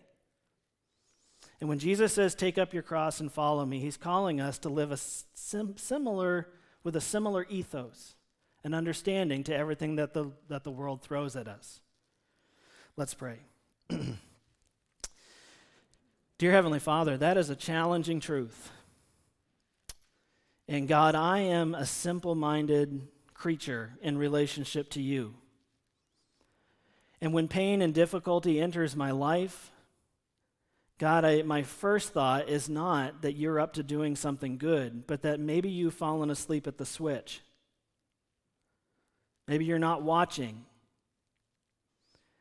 And 1.61 1.69
when 1.69 1.79
Jesus 1.79 2.13
says, 2.13 2.35
Take 2.35 2.59
up 2.59 2.75
your 2.75 2.83
cross 2.83 3.21
and 3.21 3.33
follow 3.33 3.65
me, 3.65 3.81
he's 3.81 3.97
calling 3.97 4.41
us 4.41 4.59
to 4.61 4.69
live 4.69 4.93
a 4.93 4.97
sim- 4.97 5.77
similar, 5.77 6.49
with 6.85 6.97
a 6.97 7.01
similar 7.01 7.47
ethos 7.49 8.15
and 8.63 8.75
understanding 8.75 9.45
to 9.45 9.57
everything 9.57 9.97
that 9.97 10.13
the, 10.13 10.33
that 10.49 10.65
the 10.65 10.71
world 10.71 11.03
throws 11.03 11.37
at 11.37 11.49
us. 11.49 11.81
Let's 12.97 13.15
pray. 13.15 13.39
Dear 16.39 16.53
Heavenly 16.53 16.81
Father, 16.81 17.17
that 17.17 17.39
is 17.39 17.49
a 17.49 17.57
challenging 17.57 18.21
truth. 18.21 18.71
And 20.69 20.87
God, 20.87 21.15
I 21.15 21.39
am 21.39 21.75
a 21.75 21.87
simple 21.87 22.35
minded 22.35 23.09
creature 23.33 23.93
in 24.03 24.19
relationship 24.19 24.91
to 24.91 25.01
you. 25.01 25.35
And 27.23 27.33
when 27.33 27.49
pain 27.49 27.81
and 27.81 27.95
difficulty 27.95 28.61
enters 28.61 28.95
my 28.95 29.13
life, 29.13 29.73
God, 30.99 31.25
I, 31.25 31.41
my 31.41 31.63
first 31.63 32.13
thought 32.13 32.51
is 32.51 32.69
not 32.69 33.23
that 33.23 33.37
you're 33.37 33.59
up 33.59 33.75
to 33.75 33.83
doing 33.83 34.15
something 34.15 34.59
good, 34.59 35.07
but 35.07 35.23
that 35.23 35.41
maybe 35.41 35.71
you've 35.71 35.95
fallen 35.95 36.31
asleep 36.31 36.67
at 36.67 36.77
the 36.77 36.85
switch. 36.85 37.41
Maybe 39.49 39.65
you're 39.65 39.79
not 39.79 40.03
watching. 40.03 40.67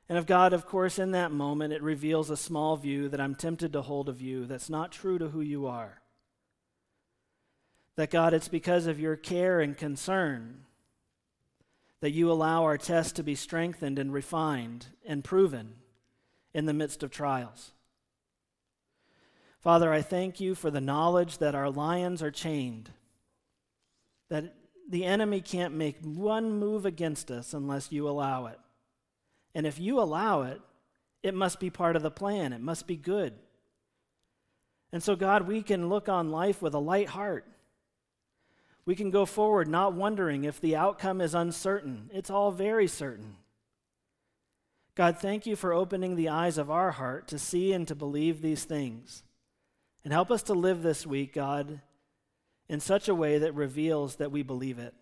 And 0.08 0.18
of 0.18 0.28
God, 0.28 0.54
of 0.54 0.68
course, 0.68 1.00
in 1.00 1.12
that 1.12 1.32
moment, 1.32 1.74
it 1.74 1.82
reveals 1.82 2.30
a 2.30 2.38
small 2.38 2.78
view 2.78 3.10
that 3.10 3.20
I'm 3.20 3.36
tempted 3.36 3.74
to 3.74 3.82
hold 3.82 4.08
of 4.08 4.22
you 4.22 4.46
that's 4.46 4.70
not 4.70 4.92
true 4.92 5.18
to 5.18 5.30
who 5.30 5.42
you 5.42 5.66
are. 5.66 6.02
That, 7.96 8.12
God, 8.12 8.34
it's 8.34 8.48
because 8.48 8.86
of 8.88 9.00
your 9.00 9.16
care 9.16 9.62
and 9.62 9.76
concern 9.76 10.66
that 12.02 12.12
you 12.12 12.32
allow 12.32 12.64
our 12.64 12.78
test 12.78 13.16
to 13.16 13.24
be 13.24 13.36
strengthened 13.36 13.98
and 13.98 14.14
refined 14.14 14.88
and 15.06 15.24
proven 15.24 15.74
in 16.54 16.66
the 16.66 16.74
midst 16.74 17.02
of 17.02 17.10
trials. 17.10 17.72
Father, 19.60 19.92
I 19.92 20.04
thank 20.04 20.40
you 20.40 20.54
for 20.54 20.70
the 20.70 20.82
knowledge 20.82 21.40
that 21.40 21.56
our 21.56 21.72
lions 21.72 22.22
are 22.22 22.30
chained, 22.30 22.92
that 24.30 24.54
the 24.88 25.06
enemy 25.06 25.42
can't 25.42 25.74
make 25.74 25.98
one 26.04 26.60
move 26.60 26.86
against 26.86 27.32
us 27.32 27.56
unless 27.56 27.92
you 27.92 28.08
allow 28.08 28.46
it. 28.46 28.60
And 29.56 29.66
if 29.66 29.80
you 29.80 30.00
allow 30.00 30.44
it, 30.44 30.62
it 31.24 31.34
must 31.34 31.60
be 31.60 31.72
part 31.72 31.96
of 31.96 32.04
the 32.04 32.12
plan, 32.12 32.54
it 32.54 32.62
must 32.62 32.86
be 32.86 32.98
good. 32.98 33.34
And 34.92 35.02
so, 35.02 35.16
God, 35.16 35.48
we 35.48 35.64
can 35.64 35.90
look 35.90 36.08
on 36.08 36.30
life 36.30 36.62
with 36.62 36.76
a 36.76 36.80
light 36.80 37.10
heart. 37.10 37.48
We 38.86 38.96
can 38.96 39.10
go 39.10 39.26
forward 39.26 39.68
not 39.68 39.94
wondering 39.94 40.44
if 40.44 40.62
the 40.62 40.76
outcome 40.76 41.20
is 41.20 41.34
uncertain. 41.34 42.12
It's 42.14 42.30
all 42.30 42.52
very 42.52 42.88
certain. 42.88 43.38
God, 44.94 45.18
thank 45.18 45.46
you 45.46 45.56
for 45.56 45.74
opening 45.74 46.16
the 46.16 46.30
eyes 46.30 46.58
of 46.58 46.70
our 46.70 46.92
heart 46.92 47.28
to 47.30 47.40
see 47.40 47.74
and 47.74 47.88
to 47.88 47.96
believe 47.96 48.42
these 48.42 48.64
things. 48.64 49.24
And 50.04 50.14
help 50.14 50.30
us 50.30 50.44
to 50.44 50.54
live 50.54 50.84
this 50.84 51.06
week, 51.08 51.34
God, 51.34 51.82
in 52.70 52.80
such 52.80 53.10
a 53.10 53.16
way 53.16 53.40
that 53.40 53.56
reveals 53.56 54.18
that 54.18 54.32
we 54.32 54.44
believe 54.44 54.78
it. 54.78 54.94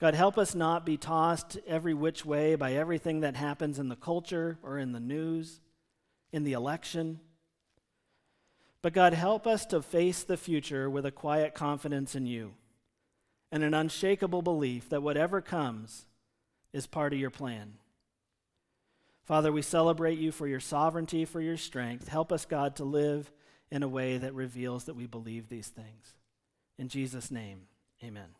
God, 0.00 0.14
help 0.14 0.38
us 0.38 0.54
not 0.54 0.86
be 0.86 0.96
tossed 0.96 1.58
every 1.66 1.92
which 1.92 2.24
way 2.24 2.54
by 2.54 2.72
everything 2.72 3.20
that 3.20 3.36
happens 3.36 3.78
in 3.78 3.90
the 3.90 3.96
culture 3.96 4.58
or 4.62 4.78
in 4.78 4.92
the 4.92 5.00
news, 5.00 5.60
in 6.32 6.42
the 6.42 6.54
election. 6.54 7.20
But 8.80 8.94
God, 8.94 9.12
help 9.12 9.46
us 9.46 9.66
to 9.66 9.82
face 9.82 10.22
the 10.22 10.38
future 10.38 10.88
with 10.88 11.04
a 11.04 11.10
quiet 11.10 11.54
confidence 11.54 12.14
in 12.14 12.24
you 12.24 12.54
and 13.52 13.62
an 13.62 13.74
unshakable 13.74 14.40
belief 14.40 14.88
that 14.88 15.02
whatever 15.02 15.42
comes 15.42 16.06
is 16.72 16.86
part 16.86 17.12
of 17.12 17.18
your 17.18 17.30
plan. 17.30 17.74
Father, 19.24 19.52
we 19.52 19.60
celebrate 19.60 20.18
you 20.18 20.32
for 20.32 20.48
your 20.48 20.60
sovereignty, 20.60 21.26
for 21.26 21.42
your 21.42 21.58
strength. 21.58 22.08
Help 22.08 22.32
us, 22.32 22.46
God, 22.46 22.76
to 22.76 22.84
live 22.84 23.30
in 23.70 23.82
a 23.82 23.88
way 23.88 24.16
that 24.16 24.34
reveals 24.34 24.84
that 24.84 24.96
we 24.96 25.06
believe 25.06 25.48
these 25.48 25.68
things. 25.68 26.14
In 26.78 26.88
Jesus' 26.88 27.30
name, 27.30 27.62
amen. 28.02 28.39